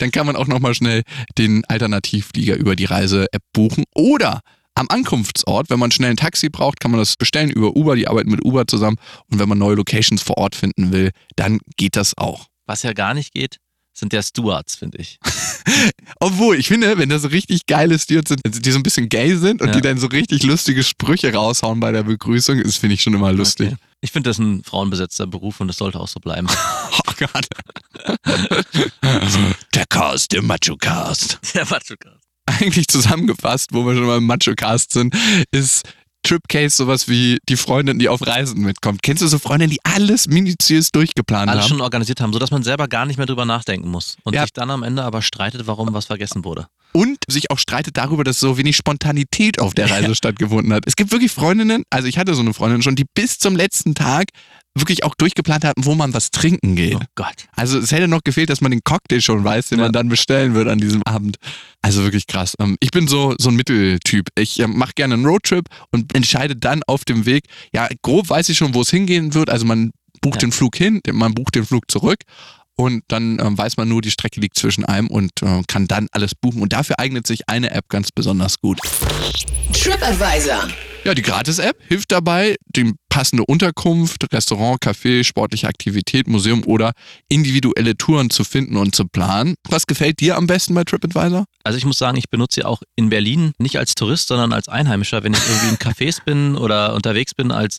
dann 0.00 0.10
kann 0.10 0.26
man 0.26 0.34
auch 0.34 0.48
nochmal 0.48 0.74
schnell 0.74 1.02
den 1.38 1.64
Alternativflieger 1.66 2.56
über 2.56 2.74
die 2.74 2.86
Reise-App 2.86 3.42
buchen. 3.52 3.84
Oder 3.94 4.40
am 4.78 4.86
Ankunftsort, 4.88 5.70
wenn 5.70 5.78
man 5.78 5.90
schnell 5.90 6.10
ein 6.10 6.16
Taxi 6.16 6.48
braucht, 6.48 6.80
kann 6.80 6.90
man 6.90 7.00
das 7.00 7.16
bestellen 7.16 7.50
über 7.50 7.76
Uber. 7.76 7.96
Die 7.96 8.08
arbeiten 8.08 8.30
mit 8.30 8.44
Uber 8.44 8.66
zusammen. 8.66 8.96
Und 9.30 9.38
wenn 9.38 9.48
man 9.48 9.58
neue 9.58 9.74
Locations 9.74 10.22
vor 10.22 10.38
Ort 10.38 10.54
finden 10.54 10.92
will, 10.92 11.10
dann 11.36 11.58
geht 11.76 11.96
das 11.96 12.16
auch. 12.16 12.46
Was 12.66 12.82
ja 12.82 12.92
gar 12.92 13.14
nicht 13.14 13.32
geht, 13.32 13.58
sind 13.92 14.12
ja 14.12 14.22
Stewards, 14.22 14.76
finde 14.76 14.98
ich. 14.98 15.18
Obwohl, 16.20 16.56
ich 16.56 16.68
finde, 16.68 16.96
wenn 16.98 17.08
das 17.08 17.22
so 17.22 17.28
richtig 17.28 17.66
geile 17.66 17.98
Stewards 17.98 18.28
sind, 18.28 18.40
die 18.64 18.70
so 18.70 18.78
ein 18.78 18.82
bisschen 18.84 19.08
gay 19.08 19.34
sind 19.36 19.60
und 19.60 19.68
Ja. 19.68 19.74
die 19.74 19.80
dann 19.80 19.98
so 19.98 20.06
richtig 20.06 20.44
lustige 20.44 20.84
Sprüche 20.84 21.32
raushauen 21.34 21.80
bei 21.80 21.90
der 21.90 22.04
Begrüßung, 22.04 22.62
das 22.62 22.76
finde 22.76 22.94
ich 22.94 23.02
schon 23.02 23.14
immer 23.14 23.32
lustig. 23.32 23.68
Okay. 23.72 23.76
Ich 24.00 24.12
finde 24.12 24.30
das 24.30 24.38
ein 24.38 24.62
frauenbesetzter 24.62 25.26
Beruf 25.26 25.60
und 25.60 25.66
das 25.66 25.76
sollte 25.78 25.98
auch 25.98 26.08
so 26.08 26.20
bleiben. 26.20 26.46
Oh 27.08 27.26
Gott. 27.26 27.48
der 29.74 29.86
Cast, 29.88 30.30
der 30.32 30.42
Macho-Cast. 30.42 31.40
Der 31.54 31.64
Macho-Cast. 31.64 32.17
Eigentlich 32.60 32.88
zusammengefasst, 32.88 33.70
wo 33.72 33.84
wir 33.86 33.94
schon 33.94 34.06
mal 34.06 34.18
im 34.18 34.24
Macho-Cast 34.26 34.92
sind, 34.92 35.14
ist 35.52 35.82
Tripcase 36.24 36.74
sowas 36.76 37.08
wie 37.08 37.38
die 37.48 37.56
Freundin, 37.56 37.98
die 38.00 38.08
auf 38.08 38.26
Reisen 38.26 38.60
mitkommt. 38.62 39.02
Kennst 39.02 39.22
du 39.22 39.28
so 39.28 39.38
Freundinnen, 39.38 39.70
die 39.70 39.78
alles 39.84 40.26
minutiös 40.26 40.90
durchgeplant 40.90 41.48
Alles 41.48 41.64
haben? 41.64 41.68
schon 41.68 41.80
organisiert 41.80 42.20
haben, 42.20 42.32
sodass 42.32 42.50
man 42.50 42.62
selber 42.64 42.88
gar 42.88 43.06
nicht 43.06 43.18
mehr 43.18 43.26
drüber 43.26 43.44
nachdenken 43.44 43.88
muss. 43.88 44.16
Und 44.24 44.34
Ja. 44.34 44.42
sich 44.42 44.52
dann 44.52 44.70
am 44.70 44.82
Ende 44.82 45.04
aber 45.04 45.22
streitet, 45.22 45.66
warum 45.66 45.92
was 45.94 46.06
vergessen 46.06 46.44
wurde. 46.44 46.66
und 46.92 47.18
sich 47.28 47.50
auch 47.50 47.58
streitet 47.58 47.96
darüber, 47.98 48.24
dass 48.24 48.40
so 48.40 48.56
wenig 48.58 48.74
Spontanität 48.76 49.60
auf 49.60 49.74
der 49.74 49.90
Reise 49.90 50.14
stattgefunden 50.16 50.72
hat. 50.72 50.84
Es 50.86 50.96
gibt 50.96 51.12
wirklich 51.12 51.30
Freundinnen, 51.30 51.84
also 51.90 52.08
ich 52.08 52.18
hatte 52.18 52.34
so 52.34 52.40
eine 52.40 52.54
Freundin 52.54 52.82
schon, 52.82 52.96
die 52.96 53.04
bis 53.14 53.38
zum 53.38 53.54
letzten 53.54 53.94
Tag 53.94 54.28
wirklich 54.80 55.04
auch 55.04 55.14
durchgeplant 55.14 55.64
hatten, 55.64 55.84
wo 55.84 55.94
man 55.94 56.12
was 56.14 56.30
trinken 56.30 56.76
geht. 56.76 56.94
Oh 56.96 57.00
Gott. 57.14 57.46
Also 57.56 57.78
es 57.78 57.92
hätte 57.92 58.08
noch 58.08 58.22
gefehlt, 58.24 58.50
dass 58.50 58.60
man 58.60 58.70
den 58.70 58.82
Cocktail 58.84 59.20
schon 59.20 59.44
weiß, 59.44 59.68
den 59.68 59.78
Ja. 59.78 59.84
man 59.86 59.92
dann 59.92 60.08
bestellen 60.08 60.54
wird 60.54 60.68
an 60.68 60.78
diesem 60.78 61.02
Abend. 61.04 61.36
Also 61.82 62.02
wirklich 62.02 62.26
krass. 62.26 62.54
Ähm, 62.58 62.76
Ich 62.80 62.90
bin 62.90 63.08
so, 63.08 63.34
so 63.38 63.48
ein 63.50 63.56
Mitteltyp. 63.56 64.28
Ich 64.36 64.58
mache 64.66 64.92
gerne 64.94 65.14
einen 65.14 65.26
Roadtrip 65.26 65.66
und 65.92 66.14
entscheide 66.14 66.56
dann 66.56 66.82
auf 66.86 67.04
dem 67.04 67.26
Weg, 67.26 67.44
ja, 67.72 67.88
grob 68.02 68.28
weiß 68.28 68.48
ich 68.48 68.58
schon, 68.58 68.74
wo 68.74 68.82
es 68.82 68.90
hingehen 68.90 69.34
wird. 69.34 69.50
Also 69.50 69.64
man 69.66 69.90
bucht 70.20 70.36
Ja. 70.42 70.48
den 70.48 70.52
Flug 70.52 70.76
hin, 70.76 71.00
man 71.12 71.34
bucht 71.34 71.54
den 71.54 71.64
Flug 71.66 71.90
zurück. 71.90 72.18
Und 72.80 73.02
dann 73.08 73.40
ähm, 73.40 73.58
weiß 73.58 73.76
man 73.76 73.88
nur, 73.88 74.02
die 74.02 74.10
Strecke 74.12 74.38
liegt 74.40 74.56
zwischen 74.56 74.84
einem 74.84 75.08
und 75.08 75.42
äh, 75.42 75.62
kann 75.66 75.88
dann 75.88 76.06
alles 76.12 76.36
buchen. 76.36 76.62
Und 76.62 76.72
dafür 76.72 77.00
eignet 77.00 77.26
sich 77.26 77.48
eine 77.48 77.72
App 77.72 77.88
ganz 77.88 78.12
besonders 78.12 78.60
gut. 78.60 78.78
TripAdvisor. 79.72 80.68
Ja, 81.08 81.14
die 81.14 81.22
Gratis-App 81.22 81.78
hilft 81.88 82.12
dabei, 82.12 82.56
die 82.66 82.92
passende 83.08 83.42
Unterkunft, 83.46 84.30
Restaurant, 84.30 84.78
Café, 84.82 85.24
sportliche 85.24 85.66
Aktivität, 85.66 86.28
Museum 86.28 86.62
oder 86.66 86.92
individuelle 87.30 87.96
Touren 87.96 88.28
zu 88.28 88.44
finden 88.44 88.76
und 88.76 88.94
zu 88.94 89.06
planen. 89.06 89.54
Was 89.70 89.86
gefällt 89.86 90.20
dir 90.20 90.36
am 90.36 90.46
besten 90.46 90.74
bei 90.74 90.84
TripAdvisor? 90.84 91.46
Also 91.64 91.78
ich 91.78 91.86
muss 91.86 91.96
sagen, 91.96 92.18
ich 92.18 92.28
benutze 92.28 92.56
sie 92.56 92.64
auch 92.66 92.82
in 92.94 93.08
Berlin 93.08 93.52
nicht 93.56 93.78
als 93.78 93.94
Tourist, 93.94 94.28
sondern 94.28 94.52
als 94.52 94.68
Einheimischer, 94.68 95.24
wenn 95.24 95.32
ich 95.32 95.40
irgendwie 95.48 95.68
in 95.68 95.76
Cafés 95.78 96.22
bin 96.22 96.56
oder 96.56 96.94
unterwegs 96.94 97.34
bin, 97.34 97.52
als 97.52 97.78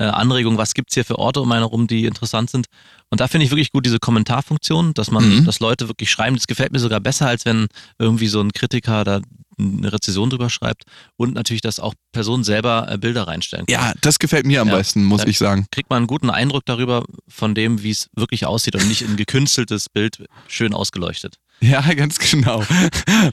äh, 0.00 0.04
Anregung, 0.04 0.56
was 0.58 0.74
gibt's 0.74 0.94
hier 0.94 1.04
für 1.04 1.18
Orte 1.18 1.40
um 1.42 1.52
einen 1.52 1.62
herum, 1.62 1.86
die 1.86 2.06
interessant 2.06 2.50
sind. 2.50 2.66
Und 3.10 3.20
da 3.20 3.28
finde 3.28 3.44
ich 3.44 3.50
wirklich 3.52 3.70
gut 3.70 3.84
diese 3.84 3.98
Kommentarfunktion, 3.98 4.94
dass 4.94 5.10
man, 5.10 5.40
Mhm. 5.40 5.44
dass 5.44 5.60
Leute 5.60 5.88
wirklich 5.88 6.10
schreiben. 6.10 6.36
Das 6.36 6.46
gefällt 6.46 6.72
mir 6.72 6.78
sogar 6.78 7.00
besser, 7.00 7.26
als 7.28 7.44
wenn 7.44 7.66
irgendwie 7.98 8.28
so 8.28 8.40
ein 8.40 8.52
Kritiker 8.52 9.04
da 9.04 9.20
eine 9.58 9.92
Rezession 9.92 10.30
drüber 10.30 10.48
schreibt. 10.48 10.84
Und 11.18 11.34
natürlich, 11.34 11.60
dass 11.60 11.80
auch 11.80 11.92
Personen 12.12 12.44
selber 12.44 12.86
äh, 12.90 12.96
Bilder 12.96 13.28
reinstellen 13.28 13.66
können. 13.66 13.78
Ja, 13.78 13.92
das 14.00 14.18
gefällt 14.18 14.46
mir 14.46 14.62
am 14.62 14.68
Ja. 14.68 14.76
besten, 14.76 15.04
muss 15.04 15.24
ich 15.24 15.36
sagen. 15.38 15.66
Kriegt 15.70 15.90
man 15.90 15.98
einen 15.98 16.06
guten 16.06 16.30
Eindruck 16.30 16.64
darüber, 16.64 17.04
von 17.28 17.54
dem, 17.54 17.82
wie 17.82 17.90
es 17.90 18.08
wirklich 18.16 18.46
aussieht 18.46 18.74
und 18.76 18.88
nicht 18.88 19.02
ein 19.02 19.16
gekünsteltes 19.16 19.88
Bild 19.90 20.24
schön 20.48 20.72
ausgeleuchtet. 20.72 21.36
Ja, 21.60 21.80
ganz 21.94 22.18
genau. 22.18 22.64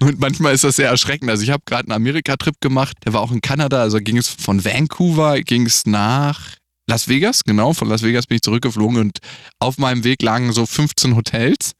Und 0.02 0.20
manchmal 0.20 0.54
ist 0.54 0.64
das 0.64 0.76
sehr 0.76 0.90
erschreckend. 0.90 1.30
Also 1.30 1.44
ich 1.44 1.52
habe 1.52 1.64
gerade 1.66 1.84
einen 1.84 1.94
Amerika-Trip 1.94 2.56
gemacht, 2.62 2.98
der 3.06 3.14
war 3.14 3.22
auch 3.22 3.32
in 3.32 3.42
Kanada, 3.42 3.82
also 3.82 4.00
ging 4.00 4.18
es 4.18 4.28
von 4.28 4.64
Vancouver, 4.64 5.40
ging 5.42 5.66
es 5.66 5.86
nach 5.86 6.56
Las 6.90 7.10
Vegas, 7.10 7.44
genau, 7.44 7.74
von 7.74 7.90
Las 7.90 8.02
Vegas 8.02 8.28
bin 8.28 8.38
ich 8.38 8.42
zurückgeflogen 8.44 8.98
und 9.00 9.20
auf 9.60 9.78
meinem 9.78 10.06
Weg 10.06 10.22
lagen 10.22 10.54
so 10.54 10.66
15 10.66 11.16
Hotels. 11.18 11.74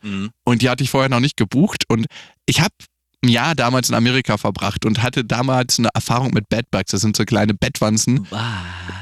Und 0.44 0.62
die 0.62 0.70
hatte 0.70 0.84
ich 0.84 0.90
vorher 0.90 1.10
noch 1.10 1.22
nicht 1.22 1.38
gebucht. 1.38 1.86
Und 1.88 2.08
ich 2.46 2.60
habe 2.60 2.74
ein 3.24 3.30
Jahr 3.30 3.56
damals 3.56 3.90
in 3.90 3.96
Amerika 3.96 4.38
verbracht 4.38 4.86
und 4.86 5.02
hatte 5.02 5.26
damals 5.26 5.80
eine 5.80 5.90
Erfahrung 5.94 6.32
mit 6.34 6.50
Bedbugs. 6.50 6.92
Das 6.92 7.02
sind 7.02 7.18
so 7.18 7.26
kleine 7.26 7.54
Bettwanzen, 7.54 8.28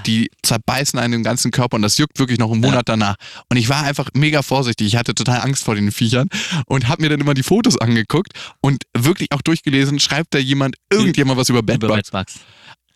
die 0.06 0.32
zerbeißen 0.42 0.98
einen 0.98 1.12
den 1.12 1.24
ganzen 1.24 1.52
Körper 1.52 1.76
und 1.76 1.82
das 1.82 1.98
juckt 1.98 2.18
wirklich 2.18 2.40
noch 2.40 2.52
einen 2.52 2.62
Monat 2.62 2.88
danach. 2.88 3.16
Und 3.50 3.58
ich 3.58 3.68
war 3.68 3.84
einfach 3.84 4.10
mega 4.14 4.42
vorsichtig. 4.42 4.88
Ich 4.88 4.96
hatte 4.96 5.16
total 5.16 5.42
Angst 5.42 5.64
vor 5.64 5.76
den 5.76 5.92
Viechern 5.92 6.30
und 6.66 6.88
habe 6.88 7.02
mir 7.02 7.10
dann 7.10 7.20
immer 7.20 7.34
die 7.34 7.44
Fotos 7.44 7.78
angeguckt 7.78 8.32
und 8.62 8.84
wirklich 8.98 9.32
auch 9.34 9.42
durchgelesen, 9.42 10.00
schreibt 10.00 10.34
da 10.34 10.40
jemand, 10.40 10.76
irgendjemand 10.90 11.38
was 11.38 11.50
über 11.50 11.60
Über 11.60 11.74
Bedbugs. 11.74 12.12
Bedbugs. 12.12 12.36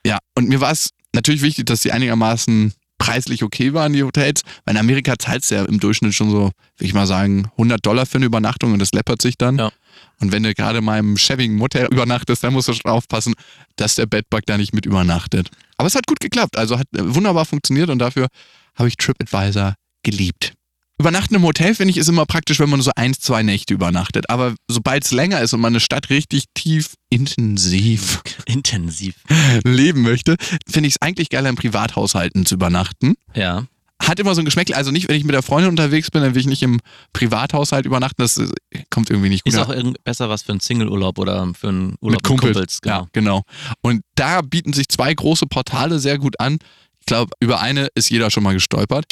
Ja, 0.06 0.20
und 0.36 0.48
mir 0.48 0.62
war 0.62 0.72
es 0.72 0.92
natürlich 1.14 1.42
wichtig, 1.42 1.66
dass 1.66 1.82
die 1.82 1.92
einigermaßen 1.92 2.74
preislich 3.00 3.44
okay 3.44 3.74
waren, 3.74 3.94
die 3.94 4.04
Hotels. 4.04 4.44
Weil 4.66 4.76
in 4.76 4.80
Amerika 4.80 5.18
zahlst 5.18 5.50
du 5.52 5.56
ja 5.56 5.66
im 5.66 5.80
Durchschnitt 5.80 6.14
schon 6.14 6.30
so, 6.30 6.52
will 6.78 6.88
ich 6.88 6.94
mal 6.94 7.08
sagen, 7.08 7.50
100 7.54 7.84
Dollar 7.86 8.06
für 8.06 8.18
eine 8.18 8.26
Übernachtung 8.26 8.74
und 8.74 8.80
das 8.80 8.92
läppert 8.92 9.22
sich 9.22 9.38
dann. 9.38 9.58
Ja. 9.58 9.72
Und 10.20 10.32
wenn 10.32 10.44
du 10.44 10.54
gerade 10.54 10.82
mal 10.82 11.00
im 11.00 11.18
schäbigen 11.18 11.56
Motel 11.56 11.88
übernachtest, 11.92 12.44
dann 12.44 12.54
musst 12.54 12.68
du 12.68 12.74
schon 12.74 12.92
aufpassen, 12.92 13.34
dass 13.76 13.96
der 13.96 14.06
Bedbug 14.06 14.42
da 14.46 14.58
nicht 14.58 14.74
mit 14.74 14.86
übernachtet. 14.86 15.50
Aber 15.78 15.88
es 15.88 15.96
hat 15.96 16.08
gut 16.08 16.20
geklappt, 16.20 16.58
also 16.58 16.78
hat 16.78 16.88
äh, 16.96 17.16
wunderbar 17.16 17.46
funktioniert 17.46 17.90
und 17.90 18.00
dafür 18.00 18.28
habe 18.76 18.90
ich 18.90 18.98
TripAdvisor 18.98 19.76
geliebt. 20.04 20.54
Übernachten 21.00 21.36
im 21.36 21.44
Hotel 21.44 21.76
finde 21.76 21.92
ich 21.92 21.98
ist 21.98 22.10
immer 22.10 22.26
praktisch, 22.26 22.60
wenn 22.60 22.70
man 22.70 22.82
so 22.82 22.92
ein, 22.94 23.14
zwei 23.14 23.42
Nächte 23.42 23.74
übernachtet. 23.74 24.30
Aber 24.30 24.56
sobald 24.68 25.06
es 25.06 25.12
länger 25.12 25.40
ist 25.40 25.54
und 25.54 25.62
man 25.62 25.72
eine 25.72 25.80
Stadt 25.80 26.10
richtig 26.10 26.46
tief 26.54 26.96
intensiv 27.10 28.22
Intensiv. 28.46 29.16
leben 29.64 30.02
möchte, 30.02 30.36
finde 30.68 30.88
ich 30.88 30.96
es 30.96 31.02
eigentlich 31.02 31.30
geiler, 31.30 31.50
in 31.50 31.56
Privathaushalten 31.56 32.46
zu 32.46 32.56
übernachten. 32.56 33.16
Ja. 33.34 33.66
Hat 34.02 34.20
immer 34.20 34.34
so 34.34 34.42
ein 34.42 34.46
Geschmäckle, 34.46 34.76
also 34.76 34.92
nicht, 34.92 35.10
wenn 35.10 35.18
ich 35.18 35.26
mit 35.26 35.36
der 35.36 35.44
Freundin 35.44 35.70
unterwegs 35.70 36.10
bin, 36.10 36.22
dann 36.22 36.34
will 36.34 36.42
ich 36.42 36.48
nicht 36.48 36.64
im 36.64 36.80
Privathaushalt 37.14 37.86
übernachten, 37.86 38.22
das 38.22 38.42
kommt 38.90 39.10
irgendwie 39.10 39.30
nicht 39.30 39.44
gut 39.44 39.54
Ist 39.54 39.60
auch 39.60 39.70
irgend 39.70 40.04
besser 40.04 40.30
was 40.30 40.44
für 40.44 40.54
einen 40.54 40.62
Single-Urlaub 40.62 41.20
oder 41.20 41.52
für 41.54 41.68
einen 41.68 41.96
Urlaub 42.00 42.22
mit 42.22 42.24
Kumpels. 42.24 42.82
genau. 42.82 42.96
Ja, 43.02 43.08
genau. 43.12 43.42
Und 43.82 44.02
da 44.16 44.42
bieten 44.42 44.74
sich 44.74 44.88
zwei 44.90 45.14
große 45.14 45.48
Portale 45.48 46.00
sehr 46.00 46.18
gut 46.18 46.40
an. 46.40 46.60
Ich 47.00 47.06
glaube, 47.06 47.32
über 47.40 47.60
eine 47.60 47.88
ist 47.94 48.10
jeder 48.10 48.32
schon 48.32 48.44
mal 48.44 48.54
gestolpert. 48.54 49.06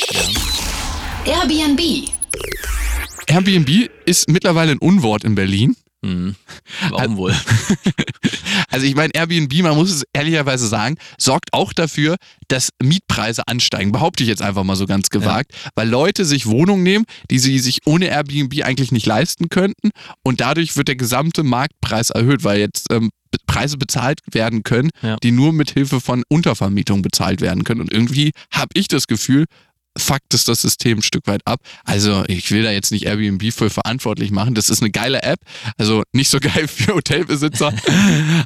Airbnb. 1.25 2.09
Airbnb 3.27 3.89
ist 4.05 4.29
mittlerweile 4.29 4.71
ein 4.71 4.77
Unwort 4.77 5.23
in 5.23 5.35
Berlin. 5.35 5.75
Hm. 6.05 6.35
Warum 6.89 7.17
wohl? 7.17 7.35
Also 8.69 8.85
ich 8.85 8.95
meine, 8.95 9.13
Airbnb, 9.13 9.53
man 9.63 9.75
muss 9.75 9.91
es 9.91 10.03
ehrlicherweise 10.13 10.67
sagen, 10.67 10.97
sorgt 11.17 11.53
auch 11.53 11.73
dafür, 11.73 12.15
dass 12.47 12.69
Mietpreise 12.83 13.43
ansteigen. 13.47 13.91
Behaupte 13.91 14.23
ich 14.23 14.29
jetzt 14.29 14.41
einfach 14.41 14.63
mal 14.63 14.75
so 14.75 14.85
ganz 14.85 15.09
gewagt, 15.09 15.51
weil 15.75 15.87
Leute 15.89 16.25
sich 16.25 16.45
Wohnungen 16.47 16.83
nehmen, 16.83 17.05
die 17.31 17.39
sie 17.39 17.59
sich 17.59 17.79
ohne 17.85 18.07
Airbnb 18.07 18.63
eigentlich 18.63 18.91
nicht 18.91 19.05
leisten 19.05 19.49
könnten 19.49 19.91
und 20.23 20.41
dadurch 20.41 20.75
wird 20.75 20.89
der 20.89 20.95
gesamte 20.95 21.43
Marktpreis 21.43 22.09
erhöht, 22.09 22.43
weil 22.43 22.59
jetzt 22.59 22.87
ähm, 22.91 23.09
Preise 23.45 23.77
bezahlt 23.77 24.19
werden 24.31 24.63
können, 24.63 24.89
Ja. 25.01 25.15
die 25.23 25.31
nur 25.31 25.53
mit 25.53 25.71
Hilfe 25.71 26.01
von 26.01 26.23
Untervermietung 26.29 27.01
bezahlt 27.01 27.41
werden 27.41 27.63
können. 27.63 27.81
Und 27.81 27.91
irgendwie 27.93 28.31
habe 28.51 28.69
ich 28.73 28.87
das 28.87 29.07
Gefühl, 29.07 29.45
fuckt 29.97 30.33
es 30.33 30.43
das 30.45 30.61
System 30.61 30.99
ein 30.99 31.03
Stück 31.03 31.27
weit 31.27 31.41
ab. 31.45 31.59
Also 31.83 32.23
ich 32.27 32.49
will 32.51 32.63
da 32.63 32.71
jetzt 32.71 32.91
nicht 32.91 33.05
Airbnb 33.05 33.53
für 33.53 33.69
verantwortlich 33.69 34.31
machen. 34.31 34.55
Das 34.55 34.69
ist 34.69 34.81
eine 34.81 34.91
geile 34.91 35.23
App. 35.23 35.39
Also 35.77 36.03
nicht 36.13 36.29
so 36.29 36.39
geil 36.41 36.67
für 36.67 36.95
Hotelbesitzer, 36.95 37.73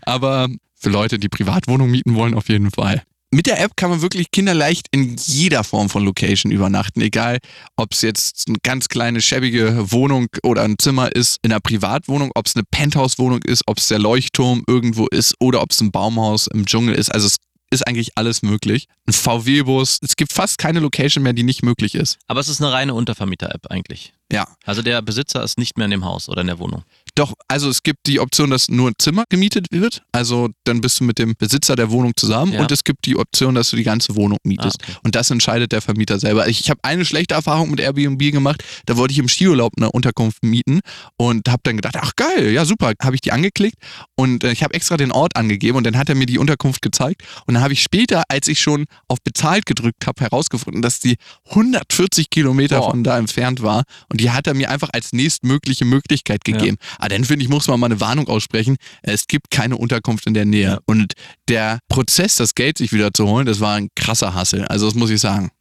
aber 0.04 0.48
für 0.76 0.90
Leute, 0.90 1.20
die 1.20 1.30
Privatwohnungen 1.30 1.92
mieten 1.92 2.16
wollen, 2.16 2.34
auf 2.34 2.50
jeden 2.50 2.72
Fall. 2.72 3.04
Mit 3.34 3.48
der 3.48 3.62
App 3.62 3.78
kann 3.78 3.90
man 3.90 4.02
wirklich 4.02 4.30
kinderleicht 4.32 4.88
in 4.92 5.16
jeder 5.16 5.64
Form 5.64 5.90
von 5.90 6.04
Location 6.04 6.52
übernachten. 6.52 7.00
Egal, 7.00 7.38
ob 7.78 7.94
es 7.94 8.02
jetzt 8.02 8.50
eine 8.50 8.58
ganz 8.62 8.90
kleine, 8.90 9.22
schäbige 9.22 9.90
Wohnung 9.90 10.28
oder 10.44 10.64
ein 10.64 10.76
Zimmer 10.78 11.16
ist 11.16 11.38
in 11.42 11.54
einer 11.54 11.62
Privatwohnung, 11.62 12.32
ob 12.36 12.48
es 12.48 12.58
eine 12.58 12.66
Penthouse-Wohnung 12.70 13.42
ist, 13.44 13.64
ob 13.68 13.78
es 13.78 13.88
der 13.88 14.00
Leuchtturm 14.00 14.66
irgendwo 14.68 15.08
ist 15.08 15.36
oder 15.40 15.62
ob 15.62 15.72
es 15.72 15.80
ein 15.80 15.92
Baumhaus 15.92 16.48
im 16.48 16.66
Dschungel 16.66 16.94
ist. 16.94 17.10
Also 17.10 17.28
es 17.28 17.38
ist 17.72 17.88
eigentlich 17.88 18.18
alles 18.18 18.44
möglich. 18.44 18.88
Ein 19.08 19.14
VW-Bus. 19.14 20.00
Es 20.02 20.16
gibt 20.16 20.34
fast 20.34 20.58
keine 20.58 20.80
Location 20.80 21.24
mehr, 21.24 21.34
die 21.34 21.44
nicht 21.44 21.64
möglich 21.64 21.96
ist. 21.96 22.20
Aber 22.28 22.40
es 22.40 22.48
ist 22.48 22.62
eine 22.62 22.72
reine 22.72 22.94
Untervermieter-App 22.94 23.68
eigentlich. 23.72 24.14
Ja. 24.32 24.46
Also 24.66 24.82
der 24.82 25.02
Besitzer 25.02 25.44
ist 25.44 25.58
nicht 25.58 25.78
mehr 25.78 25.86
in 25.86 25.92
dem 25.92 26.06
Haus 26.06 26.30
oder 26.30 26.42
in 26.42 26.48
der 26.48 26.60
Wohnung. 26.60 26.84
Doch, 27.22 27.36
also 27.48 27.70
es 27.70 27.84
gibt 27.84 28.08
die 28.08 28.20
Option, 28.20 28.50
dass 28.50 28.68
nur 28.68 28.90
ein 28.90 28.94
Zimmer 28.98 29.26
gemietet 29.30 29.68
wird. 29.70 30.02
Also 30.12 30.50
dann 30.64 30.82
bist 30.82 31.00
du 31.00 31.04
mit 31.04 31.20
dem 31.20 31.36
Besitzer 31.38 31.76
der 31.76 31.92
Wohnung 31.92 32.14
zusammen 32.16 32.54
Ja. 32.54 32.62
und 32.62 32.72
es 32.72 32.84
gibt 32.84 33.06
die 33.06 33.16
Option, 33.16 33.54
dass 33.54 33.70
du 33.70 33.76
die 33.76 33.84
ganze 33.84 34.16
Wohnung 34.16 34.40
mietest. 34.44 34.78
Ah, 34.82 34.86
okay. 34.90 34.98
Und 35.04 35.14
das 35.14 35.30
entscheidet 35.30 35.72
der 35.72 35.82
Vermieter 35.82 36.18
selber. 36.18 36.48
Ich, 36.48 36.62
ich 36.62 36.72
habe 36.72 36.80
eine 36.82 37.06
schlechte 37.06 37.36
Erfahrung 37.36 37.70
mit 37.70 37.80
Airbnb 37.80 38.18
gemacht. 38.32 38.64
Da 38.88 38.98
wollte 38.98 39.12
ich 39.12 39.20
im 39.20 39.28
Skiurlaub 39.30 39.74
eine 39.78 39.92
Unterkunft 39.92 40.44
mieten 40.44 40.80
und 41.16 41.48
habe 41.48 41.60
dann 41.62 41.76
gedacht, 41.76 41.96
ach 42.00 42.16
geil, 42.16 42.50
ja 42.50 42.66
super, 42.66 42.94
habe 43.00 43.14
ich 43.14 43.22
die 43.22 43.32
angeklickt 43.32 43.78
und 44.16 44.44
äh, 44.44 44.52
ich 44.52 44.64
habe 44.64 44.74
extra 44.74 44.98
den 44.98 45.12
Ort 45.12 45.36
angegeben 45.36 45.78
und 45.78 45.84
dann 45.84 45.98
hat 46.00 46.10
er 46.10 46.16
mir 46.16 46.26
die 46.26 46.40
Unterkunft 46.40 46.82
gezeigt 46.82 47.22
und 47.46 47.54
dann 47.54 47.62
habe 47.62 47.74
ich 47.74 47.84
später, 47.84 48.24
als 48.30 48.48
ich 48.48 48.60
schon 48.60 48.86
auf 49.08 49.20
bezahlt 49.24 49.68
gedrückt 49.68 50.08
habe, 50.08 50.24
herausgefunden, 50.24 50.82
dass 50.82 51.00
die 51.00 51.18
140 51.50 52.32
Kilometer 52.32 52.80
Boah. 52.80 52.90
von 52.90 53.04
da 53.04 53.20
entfernt 53.20 53.62
war 53.62 53.84
und 54.10 54.20
die 54.20 54.32
hat 54.32 54.48
er 54.48 54.56
mir 54.56 54.72
einfach 54.72 54.90
als 54.92 55.14
nächstmögliche 55.14 55.86
Möglichkeit 55.86 56.44
gegeben. 56.44 56.78
Aber 56.98 57.11
dann 57.12 57.26
finde 57.26 57.44
ich, 57.44 57.50
muss 57.50 57.68
man 57.68 57.80
mal 57.80 57.88
eine 57.88 58.00
Warnung 58.00 58.28
aussprechen. 58.28 58.78
Es 59.02 59.28
gibt 59.28 59.52
keine 59.52 59.78
Unterkunft 59.78 60.26
in 60.28 60.34
der 60.34 60.46
Nähe. 60.46 60.64
Ja. 60.64 60.80
Und 60.86 61.14
der 61.48 61.80
Prozess, 61.90 62.36
das 62.36 62.56
Geld 62.56 62.78
sich 62.78 62.94
wieder 62.94 63.14
zu 63.14 63.28
holen, 63.28 63.46
das 63.46 63.60
war 63.60 63.76
ein 63.76 63.90
krasser 63.96 64.34
Hassel. 64.34 64.66
Also 64.66 64.86
das 64.86 64.96
muss 64.96 65.10
ich 65.10 65.20
sagen. 65.20 65.52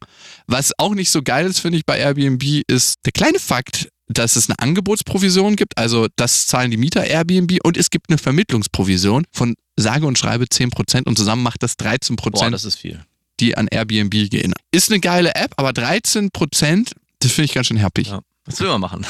Was 0.47 0.73
auch 0.79 0.95
nicht 0.95 1.11
so 1.11 1.23
geil 1.23 1.47
ist, 1.47 1.61
finde 1.61 1.79
ich, 1.79 1.87
bei 1.87 1.99
Airbnb, 1.99 2.63
ist 2.67 2.95
der 3.05 3.13
kleine 3.13 3.39
Fakt, 3.39 3.89
dass 4.09 4.37
es 4.37 4.49
eine 4.49 4.59
Angebotsprovision 4.59 5.55
gibt, 5.55 5.79
also 5.79 6.09
das 6.17 6.49
zahlen 6.49 6.73
die 6.73 6.77
Mieter 6.77 7.05
Airbnb 7.05 7.59
und 7.63 7.77
es 7.77 7.91
gibt 7.91 8.11
eine 8.11 8.19
Vermittlungsprovision 8.19 9.25
von 9.33 9.55
sage 9.77 10.05
und 10.07 10.19
schreibe 10.19 10.47
10% 10.47 11.07
und 11.07 11.17
zusammen 11.17 11.45
macht 11.45 11.63
das 11.63 11.79
13%, 11.79 12.31
Boah, 12.31 12.51
das 12.51 12.65
ist 12.65 12.77
viel. 12.77 13.05
die 13.39 13.57
an 13.57 13.69
Airbnb 13.69 14.11
gehen. 14.29 14.53
Ist 14.73 14.91
eine 14.91 14.99
geile 14.99 15.35
App, 15.37 15.53
aber 15.57 15.71
13%, 15.71 16.91
das 17.21 17.33
finde 17.33 17.45
ich 17.45 17.55
ganz 17.55 17.69
schön 17.69 17.81
happig. 17.81 18.09
Ja. 18.09 18.21
Was 18.46 18.61
will 18.61 18.68
man 18.68 18.81
machen? 18.81 19.07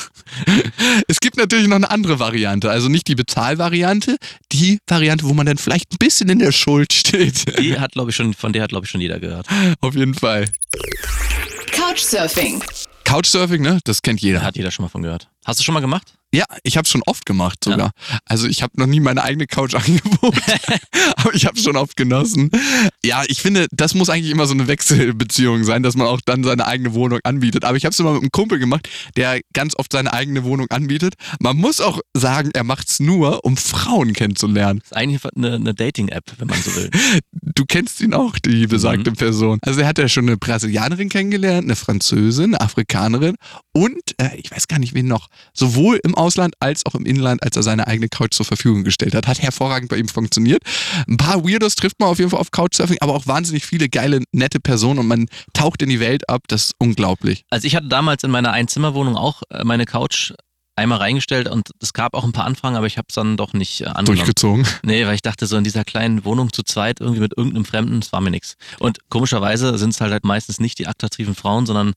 Es 1.08 1.18
gibt 1.20 1.36
natürlich 1.36 1.68
noch 1.68 1.76
eine 1.76 1.90
andere 1.90 2.18
Variante, 2.18 2.70
also 2.70 2.88
nicht 2.88 3.06
die 3.08 3.14
Bezahlvariante, 3.14 4.16
die 4.52 4.78
Variante, 4.86 5.24
wo 5.24 5.34
man 5.34 5.46
dann 5.46 5.58
vielleicht 5.58 5.92
ein 5.92 5.98
bisschen 5.98 6.28
in 6.28 6.38
der 6.38 6.52
Schuld 6.52 6.92
steht. 6.92 7.58
Die 7.58 7.78
hat, 7.78 7.92
glaube 7.92 8.10
ich, 8.10 8.16
schon, 8.16 8.34
von 8.34 8.52
der 8.52 8.62
hat, 8.62 8.70
glaube 8.70 8.86
ich, 8.86 8.90
schon 8.90 9.00
jeder 9.00 9.20
gehört. 9.20 9.46
Auf 9.80 9.94
jeden 9.94 10.14
Fall. 10.14 10.50
Couchsurfing. 11.72 12.62
Couchsurfing, 13.04 13.62
ne? 13.62 13.80
Das 13.84 14.02
kennt 14.02 14.20
jeder. 14.20 14.42
Hat 14.42 14.56
jeder 14.56 14.70
schon 14.70 14.84
mal 14.84 14.88
von 14.88 15.02
gehört. 15.02 15.28
Hast 15.44 15.60
du 15.60 15.64
schon 15.64 15.74
mal 15.74 15.80
gemacht? 15.80 16.14
Ja, 16.32 16.44
ich 16.62 16.76
habe 16.76 16.86
schon 16.86 17.02
oft 17.06 17.26
gemacht 17.26 17.64
sogar. 17.64 17.90
Also 18.24 18.46
ich 18.46 18.62
habe 18.62 18.72
noch 18.76 18.86
nie 18.86 19.00
meine 19.00 19.22
eigene 19.24 19.46
Couch 19.46 19.74
angeboten, 19.74 20.40
aber 21.16 21.34
ich 21.34 21.46
habe 21.46 21.58
schon 21.58 21.76
oft 21.76 21.96
genossen. 21.96 22.50
Ja, 23.04 23.24
ich 23.26 23.42
finde, 23.42 23.66
das 23.72 23.94
muss 23.94 24.08
eigentlich 24.10 24.30
immer 24.30 24.46
so 24.46 24.54
eine 24.54 24.68
Wechselbeziehung 24.68 25.64
sein, 25.64 25.82
dass 25.82 25.96
man 25.96 26.06
auch 26.06 26.20
dann 26.24 26.44
seine 26.44 26.66
eigene 26.66 26.94
Wohnung 26.94 27.18
anbietet. 27.24 27.64
Aber 27.64 27.76
ich 27.76 27.84
habe 27.84 27.92
es 27.92 27.98
immer 27.98 28.12
mit 28.12 28.22
einem 28.22 28.30
Kumpel 28.30 28.60
gemacht, 28.60 28.88
der 29.16 29.40
ganz 29.52 29.74
oft 29.76 29.92
seine 29.92 30.12
eigene 30.12 30.44
Wohnung 30.44 30.70
anbietet. 30.70 31.14
Man 31.40 31.56
muss 31.56 31.80
auch 31.80 32.00
sagen, 32.14 32.50
er 32.54 32.64
macht's 32.64 33.00
nur, 33.00 33.44
um 33.44 33.56
Frauen 33.56 34.12
kennenzulernen. 34.12 34.82
Ist 34.84 34.96
eigentlich 34.96 35.20
eine, 35.34 35.54
eine 35.54 35.74
Dating-App, 35.74 36.24
wenn 36.38 36.48
man 36.48 36.62
so 36.62 36.74
will. 36.76 36.90
Du 37.32 37.66
kennst 37.66 38.00
ihn 38.00 38.14
auch, 38.14 38.38
die 38.38 38.66
besagte 38.66 39.12
Person. 39.12 39.58
Also 39.62 39.80
er 39.80 39.88
hat 39.88 39.98
ja 39.98 40.08
schon 40.08 40.26
eine 40.26 40.36
Brasilianerin 40.36 41.08
kennengelernt, 41.08 41.64
eine 41.64 41.76
Französin, 41.76 42.54
eine 42.54 42.60
Afrikanerin 42.60 43.36
und 43.72 43.98
äh, 44.18 44.36
ich 44.36 44.50
weiß 44.50 44.68
gar 44.68 44.78
nicht 44.78 44.94
wen 44.94 45.06
noch. 45.06 45.28
Sowohl 45.52 46.00
im 46.02 46.14
Ausland 46.20 46.54
als 46.60 46.86
auch 46.86 46.94
im 46.94 47.06
Inland, 47.06 47.42
als 47.42 47.56
er 47.56 47.62
seine 47.62 47.86
eigene 47.86 48.08
Couch 48.08 48.34
zur 48.34 48.46
Verfügung 48.46 48.84
gestellt 48.84 49.14
hat. 49.14 49.26
Hat 49.26 49.40
hervorragend 49.40 49.88
bei 49.90 49.96
ihm 49.96 50.08
funktioniert. 50.08 50.62
Ein 51.08 51.16
paar 51.16 51.42
Weirdos 51.44 51.74
trifft 51.74 51.98
man 51.98 52.08
auf 52.10 52.18
jeden 52.18 52.30
Fall 52.30 52.40
auf 52.40 52.50
Couchsurfing, 52.50 52.98
aber 53.00 53.14
auch 53.14 53.26
wahnsinnig 53.26 53.64
viele 53.64 53.88
geile, 53.88 54.22
nette 54.32 54.60
Personen 54.60 54.98
und 55.00 55.06
man 55.08 55.26
taucht 55.52 55.82
in 55.82 55.88
die 55.88 55.98
Welt 56.00 56.28
ab. 56.28 56.42
Das 56.48 56.66
ist 56.66 56.74
unglaublich. 56.78 57.44
Also 57.50 57.66
ich 57.66 57.74
hatte 57.74 57.88
damals 57.88 58.22
in 58.22 58.30
meiner 58.30 58.52
Einzimmerwohnung 58.52 59.16
auch 59.16 59.42
äh, 59.50 59.64
meine 59.64 59.86
Couch 59.86 60.32
einmal 60.76 60.98
reingestellt 60.98 61.46
und 61.48 61.70
es 61.82 61.92
gab 61.92 62.14
auch 62.14 62.24
ein 62.24 62.32
paar 62.32 62.46
Anfragen, 62.46 62.74
aber 62.76 62.86
ich 62.86 62.96
habe 62.96 63.06
es 63.10 63.14
dann 63.14 63.36
doch 63.36 63.52
nicht 63.52 63.80
äh, 63.82 63.86
angenommen. 63.86 64.06
Durchgezogen. 64.16 64.66
Nee, 64.82 65.04
weil 65.06 65.14
ich 65.14 65.20
dachte, 65.22 65.46
so 65.46 65.56
in 65.58 65.64
dieser 65.64 65.84
kleinen 65.84 66.24
Wohnung 66.24 66.52
zu 66.52 66.62
zweit 66.62 67.00
irgendwie 67.00 67.20
mit 67.20 67.36
irgendeinem 67.36 67.64
Fremden, 67.66 68.00
das 68.00 68.12
war 68.12 68.20
mir 68.22 68.30
nix. 68.30 68.54
Und 68.78 68.98
komischerweise 69.10 69.76
sind 69.76 69.90
es 69.90 70.00
halt, 70.00 70.12
halt 70.12 70.24
meistens 70.24 70.58
nicht 70.60 70.78
die 70.78 70.86
attraktiven 70.86 71.34
Frauen, 71.34 71.66
sondern 71.66 71.92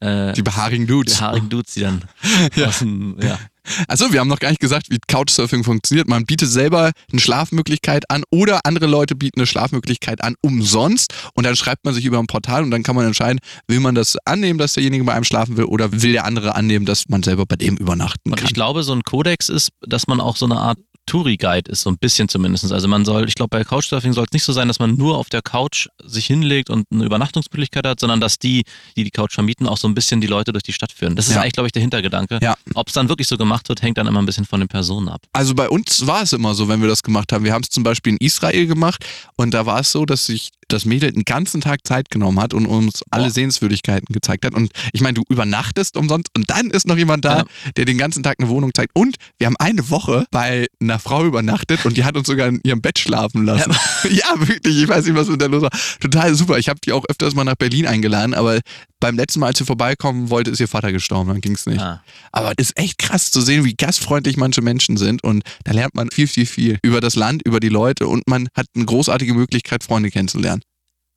äh, 0.00 0.32
Die 0.32 0.42
behaarigen 0.42 0.86
Dudes. 0.88 1.14
die 1.16 1.20
haarigen 1.22 1.48
Dudes, 1.48 1.74
die 1.74 1.80
dann 1.82 2.02
Ja. 2.56 2.66
aus 2.68 2.80
dem, 2.80 3.16
ja. 3.22 3.38
Also, 3.88 4.12
wir 4.12 4.20
haben 4.20 4.28
noch 4.28 4.38
gar 4.38 4.50
nicht 4.50 4.60
gesagt, 4.60 4.90
wie 4.90 4.98
Couchsurfing 5.06 5.64
funktioniert. 5.64 6.08
Man 6.08 6.24
bietet 6.26 6.48
selber 6.48 6.92
eine 7.10 7.20
Schlafmöglichkeit 7.20 8.10
an 8.10 8.22
oder 8.30 8.60
andere 8.64 8.86
Leute 8.86 9.14
bieten 9.14 9.40
eine 9.40 9.46
Schlafmöglichkeit 9.46 10.22
an 10.22 10.34
umsonst 10.40 11.14
und 11.34 11.44
dann 11.44 11.56
schreibt 11.56 11.84
man 11.84 11.94
sich 11.94 12.04
über 12.04 12.18
ein 12.18 12.26
Portal 12.26 12.62
und 12.62 12.70
dann 12.70 12.82
kann 12.82 12.96
man 12.96 13.06
entscheiden, 13.06 13.40
will 13.66 13.80
man 13.80 13.94
das 13.94 14.16
annehmen, 14.24 14.58
dass 14.58 14.74
derjenige 14.74 15.04
bei 15.04 15.14
einem 15.14 15.24
schlafen 15.24 15.56
will 15.56 15.64
oder 15.64 15.92
will 15.92 16.12
der 16.12 16.24
andere 16.24 16.54
annehmen, 16.54 16.86
dass 16.86 17.08
man 17.08 17.22
selber 17.22 17.46
bei 17.46 17.56
dem 17.56 17.76
übernachten 17.76 18.30
Und 18.30 18.36
kann. 18.36 18.46
ich 18.46 18.54
glaube, 18.54 18.82
so 18.82 18.92
ein 18.92 19.02
Kodex 19.02 19.48
ist, 19.48 19.70
dass 19.80 20.06
man 20.06 20.20
auch 20.20 20.36
so 20.36 20.46
eine 20.46 20.56
Art 20.56 20.78
Touri-Guide 21.06 21.70
ist, 21.70 21.82
so 21.82 21.90
ein 21.90 21.98
bisschen 21.98 22.28
zumindest. 22.28 22.70
Also 22.72 22.88
man 22.88 23.04
soll, 23.04 23.28
ich 23.28 23.34
glaube, 23.34 23.50
bei 23.50 23.64
Couchsurfing 23.64 24.12
soll 24.12 24.24
es 24.24 24.32
nicht 24.32 24.44
so 24.44 24.52
sein, 24.52 24.68
dass 24.68 24.78
man 24.78 24.94
nur 24.96 25.18
auf 25.18 25.28
der 25.28 25.42
Couch 25.42 25.88
sich 26.04 26.26
hinlegt 26.26 26.70
und 26.70 26.86
eine 26.90 27.04
Übernachtungsmöglichkeit 27.04 27.86
hat, 27.86 28.00
sondern 28.00 28.20
dass 28.20 28.38
die, 28.38 28.64
die 28.96 29.04
die 29.04 29.10
Couch 29.10 29.34
vermieten, 29.34 29.66
auch 29.68 29.76
so 29.76 29.86
ein 29.88 29.94
bisschen 29.94 30.20
die 30.20 30.26
Leute 30.26 30.52
durch 30.52 30.62
die 30.62 30.72
Stadt 30.72 30.92
führen. 30.92 31.16
Das 31.16 31.28
ist 31.28 31.34
Ja. 31.34 31.40
eigentlich, 31.42 31.52
glaube 31.54 31.66
ich, 31.68 31.72
der 31.72 31.82
Hintergedanke. 31.82 32.38
Ja. 32.42 32.54
Ob 32.74 32.88
es 32.88 32.94
dann 32.94 33.08
wirklich 33.08 33.28
so 33.28 33.36
gemacht 33.36 33.68
wird, 33.68 33.82
hängt 33.82 33.98
dann 33.98 34.06
immer 34.06 34.20
ein 34.22 34.26
bisschen 34.26 34.44
von 34.44 34.60
den 34.60 34.68
Personen 34.68 35.08
ab. 35.08 35.20
Also 35.32 35.54
bei 35.54 35.68
uns 35.68 36.06
war 36.06 36.22
es 36.22 36.32
immer 36.32 36.54
so, 36.54 36.68
wenn 36.68 36.80
wir 36.80 36.88
das 36.88 37.02
gemacht 37.02 37.32
haben. 37.32 37.44
Wir 37.44 37.52
haben 37.52 37.62
es 37.62 37.70
zum 37.70 37.82
Beispiel 37.82 38.12
in 38.14 38.18
Israel 38.18 38.66
gemacht 38.66 39.04
und 39.36 39.52
da 39.52 39.66
war 39.66 39.80
es 39.80 39.92
so, 39.92 40.04
dass 40.06 40.26
sich 40.26 40.50
das 40.68 40.84
Mädel 40.84 41.12
den 41.12 41.24
ganzen 41.24 41.60
Tag 41.60 41.80
Zeit 41.86 42.10
genommen 42.10 42.40
hat 42.40 42.54
und 42.54 42.66
uns 42.66 43.02
alle 43.10 43.24
Boah. 43.24 43.30
Sehenswürdigkeiten 43.30 44.12
gezeigt 44.12 44.44
hat. 44.44 44.54
Und 44.54 44.70
ich 44.92 45.00
meine, 45.00 45.14
du 45.14 45.22
übernachtest 45.28 45.96
umsonst 45.96 46.28
und 46.36 46.50
dann 46.50 46.70
ist 46.70 46.86
noch 46.86 46.96
jemand 46.96 47.24
da, 47.24 47.38
Ja. 47.38 47.44
der 47.76 47.84
den 47.84 47.98
ganzen 47.98 48.22
Tag 48.22 48.36
eine 48.38 48.48
Wohnung 48.48 48.72
zeigt. 48.74 48.92
Und 48.94 49.16
wir 49.38 49.46
haben 49.46 49.56
eine 49.58 49.90
Woche 49.90 50.26
bei 50.30 50.66
einer 50.80 50.98
Frau 50.98 51.24
übernachtet 51.24 51.84
und 51.84 51.96
die 51.96 52.04
hat 52.04 52.16
uns 52.16 52.26
sogar 52.26 52.48
in 52.48 52.60
ihrem 52.64 52.80
Bett 52.80 52.98
schlafen 52.98 53.44
lassen. 53.44 53.72
Ja, 54.10 54.26
wirklich. 54.38 54.82
Ich 54.82 54.88
weiß 54.88 55.04
nicht, 55.06 55.14
was 55.16 55.28
mit 55.28 55.40
der 55.40 55.48
los 55.48 55.62
war. 55.62 55.70
Total 56.00 56.34
super. 56.34 56.58
Ich 56.58 56.68
habe 56.68 56.80
die 56.84 56.92
auch 56.92 57.04
öfters 57.08 57.34
mal 57.34 57.44
nach 57.44 57.56
Berlin 57.56 57.86
eingeladen, 57.86 58.34
aber 58.34 58.60
beim 59.04 59.16
letzten 59.16 59.40
Mal, 59.40 59.48
als 59.48 59.58
sie 59.58 59.66
vorbeikommen 59.66 60.30
wollte, 60.30 60.50
ist 60.50 60.60
ihr 60.60 60.68
Vater 60.68 60.90
gestorben. 60.90 61.28
Dann 61.28 61.42
ging 61.42 61.54
es 61.54 61.66
nicht. 61.66 61.78
Ah. 61.78 62.02
Aber 62.32 62.52
es 62.56 62.70
ist 62.70 62.78
echt 62.78 62.96
krass 62.96 63.30
zu 63.30 63.42
sehen, 63.42 63.62
wie 63.62 63.74
gastfreundlich 63.74 64.38
manche 64.38 64.62
Menschen 64.62 64.96
sind 64.96 65.22
und 65.22 65.42
da 65.64 65.72
lernt 65.72 65.94
man 65.94 66.08
viel, 66.10 66.26
viel, 66.26 66.46
viel 66.46 66.78
über 66.82 67.02
das 67.02 67.14
Land, 67.14 67.42
über 67.44 67.60
die 67.60 67.68
Leute 67.68 68.06
und 68.06 68.26
man 68.26 68.48
hat 68.56 68.64
eine 68.74 68.86
großartige 68.86 69.34
Möglichkeit, 69.34 69.84
Freunde 69.84 70.10
kennenzulernen. 70.10 70.62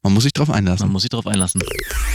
Man 0.04 0.13
muss 0.13 0.23
sich 0.23 0.34
drauf 0.34 0.50
Man 0.50 0.58
einlassen. 0.58 0.91
muss 0.91 1.04
sich 1.04 1.10
darauf 1.10 1.28
einlassen. 1.28 1.63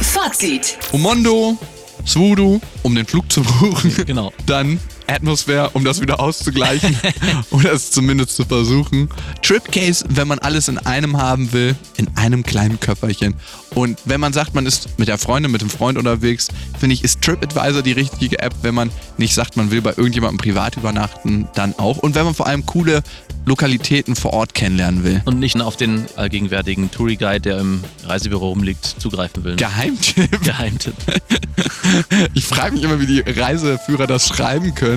Fazit. 0.02 0.76
Umondo, 0.92 1.58
Swoodoo, 2.06 2.60
um 2.82 2.94
den 2.94 3.06
Flug 3.06 3.32
zu 3.32 3.42
buchen. 3.42 3.94
Genau. 4.04 4.30
Dann 4.44 4.78
Atmosphäre, 5.08 5.70
um 5.70 5.84
das 5.84 6.00
wieder 6.00 6.20
auszugleichen 6.20 6.96
oder 7.50 7.72
es 7.72 7.90
zumindest 7.90 8.36
zu 8.36 8.44
versuchen. 8.44 9.08
Tripcase, 9.42 10.04
wenn 10.08 10.28
man 10.28 10.38
alles 10.38 10.68
in 10.68 10.78
einem 10.78 11.16
haben 11.18 11.52
will, 11.52 11.76
in 11.96 12.08
einem 12.16 12.42
kleinen 12.42 12.80
Köfferchen. 12.80 13.34
Und 13.74 13.98
wenn 14.04 14.20
man 14.20 14.32
sagt, 14.32 14.54
man 14.54 14.66
ist 14.66 14.98
mit 14.98 15.08
der 15.08 15.18
Freundin, 15.18 15.50
mit 15.50 15.62
dem 15.62 15.70
Freund 15.70 15.98
unterwegs, 15.98 16.48
finde 16.78 16.94
ich, 16.94 17.04
ist 17.04 17.22
TripAdvisor 17.22 17.82
die 17.82 17.92
richtige 17.92 18.38
App. 18.38 18.54
Wenn 18.62 18.74
man 18.74 18.90
nicht 19.16 19.34
sagt, 19.34 19.56
man 19.56 19.70
will 19.70 19.80
bei 19.80 19.90
irgendjemandem 19.90 20.38
privat 20.38 20.76
übernachten, 20.76 21.48
dann 21.54 21.74
auch. 21.78 21.98
Und 21.98 22.14
wenn 22.14 22.24
man 22.24 22.34
vor 22.34 22.46
allem 22.46 22.66
coole 22.66 23.02
Lokalitäten 23.44 24.14
vor 24.14 24.32
Ort 24.32 24.54
kennenlernen 24.54 25.02
will. 25.02 25.20
Und 25.24 25.40
nicht 25.40 25.60
auf 25.60 25.76
den 25.76 26.06
allgegenwärtigen 26.16 26.90
Touri-Guide, 26.90 27.40
der 27.40 27.58
im 27.58 27.82
Reisebüro 28.04 28.50
rumliegt, 28.50 28.84
zugreifen 28.84 29.42
will. 29.44 29.56
Geheimtipp. 29.56 30.42
Geheimtipp. 30.42 30.94
Ich 32.34 32.46
frage 32.46 32.74
mich 32.74 32.84
immer, 32.84 33.00
wie 33.00 33.06
die 33.06 33.20
Reiseführer 33.20 34.06
das 34.06 34.28
schreiben 34.28 34.74
können. 34.74 34.91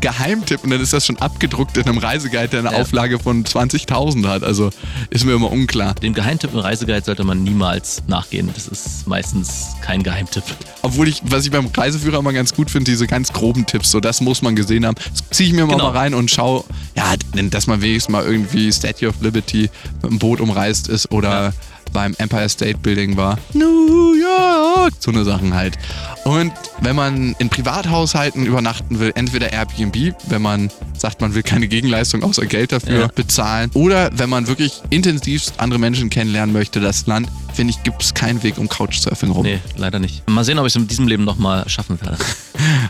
Geheimtipp 0.00 0.64
und 0.64 0.70
dann 0.70 0.80
ist 0.80 0.92
das 0.92 1.06
schon 1.06 1.16
abgedruckt 1.18 1.76
in 1.76 1.84
einem 1.84 1.98
Reiseguide, 1.98 2.48
der 2.48 2.60
eine 2.60 2.72
Ja. 2.72 2.78
Auflage 2.82 3.18
von 3.18 3.44
20.000 3.44 4.26
hat. 4.28 4.42
Also 4.42 4.70
ist 5.10 5.24
mir 5.24 5.32
immer 5.34 5.50
unklar. 5.50 5.94
Dem 5.94 6.14
Geheimtipp 6.14 6.52
im 6.52 6.58
Reiseguide 6.60 7.04
sollte 7.04 7.24
man 7.24 7.42
niemals 7.42 8.02
nachgehen. 8.06 8.50
Das 8.54 8.68
ist 8.68 9.06
meistens 9.06 9.68
kein 9.82 10.02
Geheimtipp. 10.02 10.44
Obwohl 10.82 11.08
ich, 11.08 11.22
was 11.24 11.44
ich 11.44 11.50
beim 11.50 11.66
Reiseführer 11.74 12.18
immer 12.18 12.32
ganz 12.32 12.54
gut 12.54 12.70
finde, 12.70 12.90
diese 12.90 13.06
ganz 13.06 13.32
groben 13.32 13.66
Tipps, 13.66 13.90
so 13.90 14.00
das 14.00 14.20
muss 14.20 14.42
man 14.42 14.56
gesehen 14.56 14.86
haben. 14.86 14.96
Das 15.12 15.24
ziehe 15.30 15.48
ich 15.48 15.54
mir 15.54 15.66
mal, 15.66 15.74
Genau. 15.74 15.90
mal 15.92 15.98
rein 15.98 16.14
und 16.14 16.30
schaue, 16.30 16.64
ja, 16.96 17.14
dass 17.50 17.66
man 17.66 17.80
wenigstens 17.82 18.12
mal 18.12 18.24
irgendwie 18.24 18.72
Statue 18.72 19.08
of 19.08 19.14
Liberty 19.20 19.70
mit 20.02 20.10
dem 20.10 20.18
Boot 20.18 20.40
umreist 20.40 20.88
ist 20.88 21.10
oder 21.12 21.44
Ja. 21.46 21.52
beim 21.92 22.14
Empire 22.18 22.48
State 22.48 22.78
Building 22.78 23.16
war. 23.16 23.38
New 23.52 24.14
York! 24.14 24.92
So 25.00 25.10
eine 25.10 25.24
Sachen 25.24 25.54
halt. 25.54 25.78
Und 26.24 26.52
wenn 26.80 26.96
man 26.96 27.34
in 27.38 27.48
Privathaushalten 27.50 28.46
übernachten 28.46 28.98
will, 28.98 29.12
entweder 29.14 29.52
Airbnb, 29.52 30.14
wenn 30.28 30.40
man 30.42 30.70
sagt, 30.96 31.20
man 31.20 31.34
will 31.34 31.42
keine 31.42 31.68
Gegenleistung 31.68 32.22
außer 32.22 32.46
Geld 32.46 32.72
dafür 32.72 33.00
Ja. 33.00 33.06
bezahlen, 33.08 33.70
oder 33.74 34.10
wenn 34.16 34.30
man 34.30 34.46
wirklich 34.46 34.80
intensivst 34.90 35.54
andere 35.58 35.78
Menschen 35.78 36.08
kennenlernen 36.10 36.52
möchte, 36.54 36.80
das 36.80 37.06
Land, 37.06 37.28
finde 37.52 37.72
ich, 37.72 37.82
gibt 37.82 38.02
es 38.02 38.14
keinen 38.14 38.42
Weg 38.42 38.58
um 38.58 38.68
Couchsurfing 38.68 39.30
rum. 39.30 39.42
Nee, 39.44 39.58
leider 39.76 39.98
nicht. 39.98 40.28
Mal 40.28 40.44
sehen, 40.44 40.58
ob 40.58 40.66
ich 40.66 40.72
es 40.72 40.76
in 40.76 40.88
diesem 40.88 41.06
Leben 41.08 41.24
nochmal 41.24 41.68
schaffen 41.68 42.00
werde. 42.00 42.16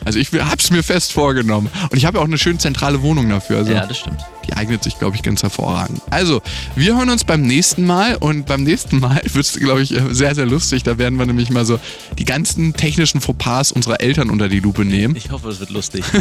Also 0.05 0.19
ich 0.19 0.31
habe 0.33 0.57
es 0.59 0.71
mir 0.71 0.83
fest 0.83 1.13
vorgenommen. 1.13 1.71
Und 1.91 1.97
ich 1.97 2.05
habe 2.05 2.19
ja 2.19 2.23
auch 2.23 2.27
eine 2.29 2.37
schön 2.37 2.59
zentrale 2.59 3.01
Wohnung 3.01 3.29
dafür. 3.31 3.59
Also 3.59 3.73
Ja, 3.73 3.87
das 3.87 3.97
stimmt. 3.99 4.19
die 4.47 4.53
eignet 4.53 4.85
sich, 4.85 4.99
glaube 4.99 5.17
ich, 5.17 5.23
ganz 5.23 5.43
hervorragend. 5.43 6.03
Also, 6.11 6.43
wir 6.77 6.95
hören 6.97 7.09
uns 7.09 7.25
beim 7.25 7.41
nächsten 7.43 7.87
Mal. 7.87 8.17
Und 8.17 8.45
beim 8.45 8.63
nächsten 8.63 9.01
Mal 9.01 9.23
wird 9.33 9.47
es, 9.47 9.55
glaube 9.59 9.81
ich, 9.81 9.95
äh, 9.97 10.03
sehr, 10.13 10.35
sehr 10.35 10.45
lustig. 10.45 10.83
Da 10.83 10.99
werden 10.99 11.19
wir 11.19 11.25
nämlich 11.25 11.49
mal 11.49 11.65
so 11.65 11.81
die 12.19 12.27
ganzen 12.27 12.75
technischen 12.75 13.23
Fauxpas 13.25 13.73
unserer 13.73 14.01
Eltern 14.01 14.31
unter 14.31 14.49
die 14.49 14.61
Lupe 14.61 14.85
nehmen. 14.85 15.17
Ich 15.17 15.31
hoffe, 15.31 15.49
es 15.49 15.61
wird 15.61 15.71
lustig. 15.71 16.05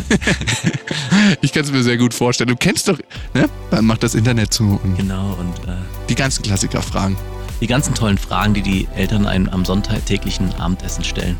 Ich 1.41 1.53
kann 1.53 1.63
es 1.63 1.71
mir 1.71 1.83
sehr 1.83 1.97
gut 1.97 2.13
vorstellen. 2.13 2.49
Du 2.49 2.55
kennst 2.55 2.87
doch, 2.87 2.97
ne? 3.33 3.49
Dann 3.71 3.85
macht 3.85 4.03
das 4.03 4.15
Internet 4.15 4.53
zu 4.53 4.79
und 4.83 4.97
genau, 4.97 5.37
und 5.39 5.67
äh, 5.69 5.75
die 6.09 6.15
ganzen 6.15 6.41
Klassikerfragen. 6.43 7.15
die 7.61 7.67
ganzen 7.67 7.93
tollen 7.93 8.17
Fragen, 8.17 8.53
die 8.53 8.61
die 8.61 8.87
Eltern 8.95 9.25
einem 9.25 9.47
am 9.49 9.63
Sonntag 9.65 10.05
täglichen 10.05 10.53
Abendessen 10.55 11.03
stellen. 11.03 11.37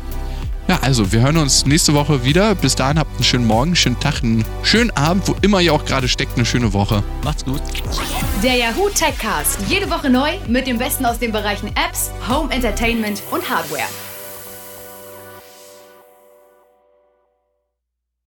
Ja, 0.68 0.78
also, 0.80 1.12
wir 1.12 1.20
hören 1.20 1.36
uns 1.36 1.66
nächste 1.66 1.92
Woche 1.92 2.24
wieder. 2.24 2.54
Bis 2.54 2.74
dahin 2.74 2.98
habt 2.98 3.14
einen 3.14 3.24
schönen 3.24 3.46
Morgen, 3.46 3.70
einen 3.70 3.76
schönen 3.76 4.00
Tag, 4.00 4.22
einen 4.22 4.44
schönen 4.62 4.90
Abend, 4.92 5.28
wo 5.28 5.36
immer 5.42 5.60
ihr 5.60 5.74
auch 5.74 5.84
gerade 5.84 6.08
steckt, 6.08 6.36
eine 6.36 6.46
schöne 6.46 6.72
Woche. 6.72 7.02
Macht's 7.22 7.44
gut. 7.44 7.60
Der 8.42 8.56
Yahoo 8.56 8.88
Techcast. 8.88 9.58
Jede 9.68 9.90
Woche 9.90 10.08
neu 10.08 10.30
mit 10.48 10.66
dem 10.66 10.78
Besten 10.78 11.04
aus 11.04 11.18
den 11.18 11.32
Bereichen 11.32 11.68
Apps, 11.68 12.10
Home 12.28 12.50
Entertainment 12.52 13.22
und 13.30 13.48
Hardware. 13.50 13.84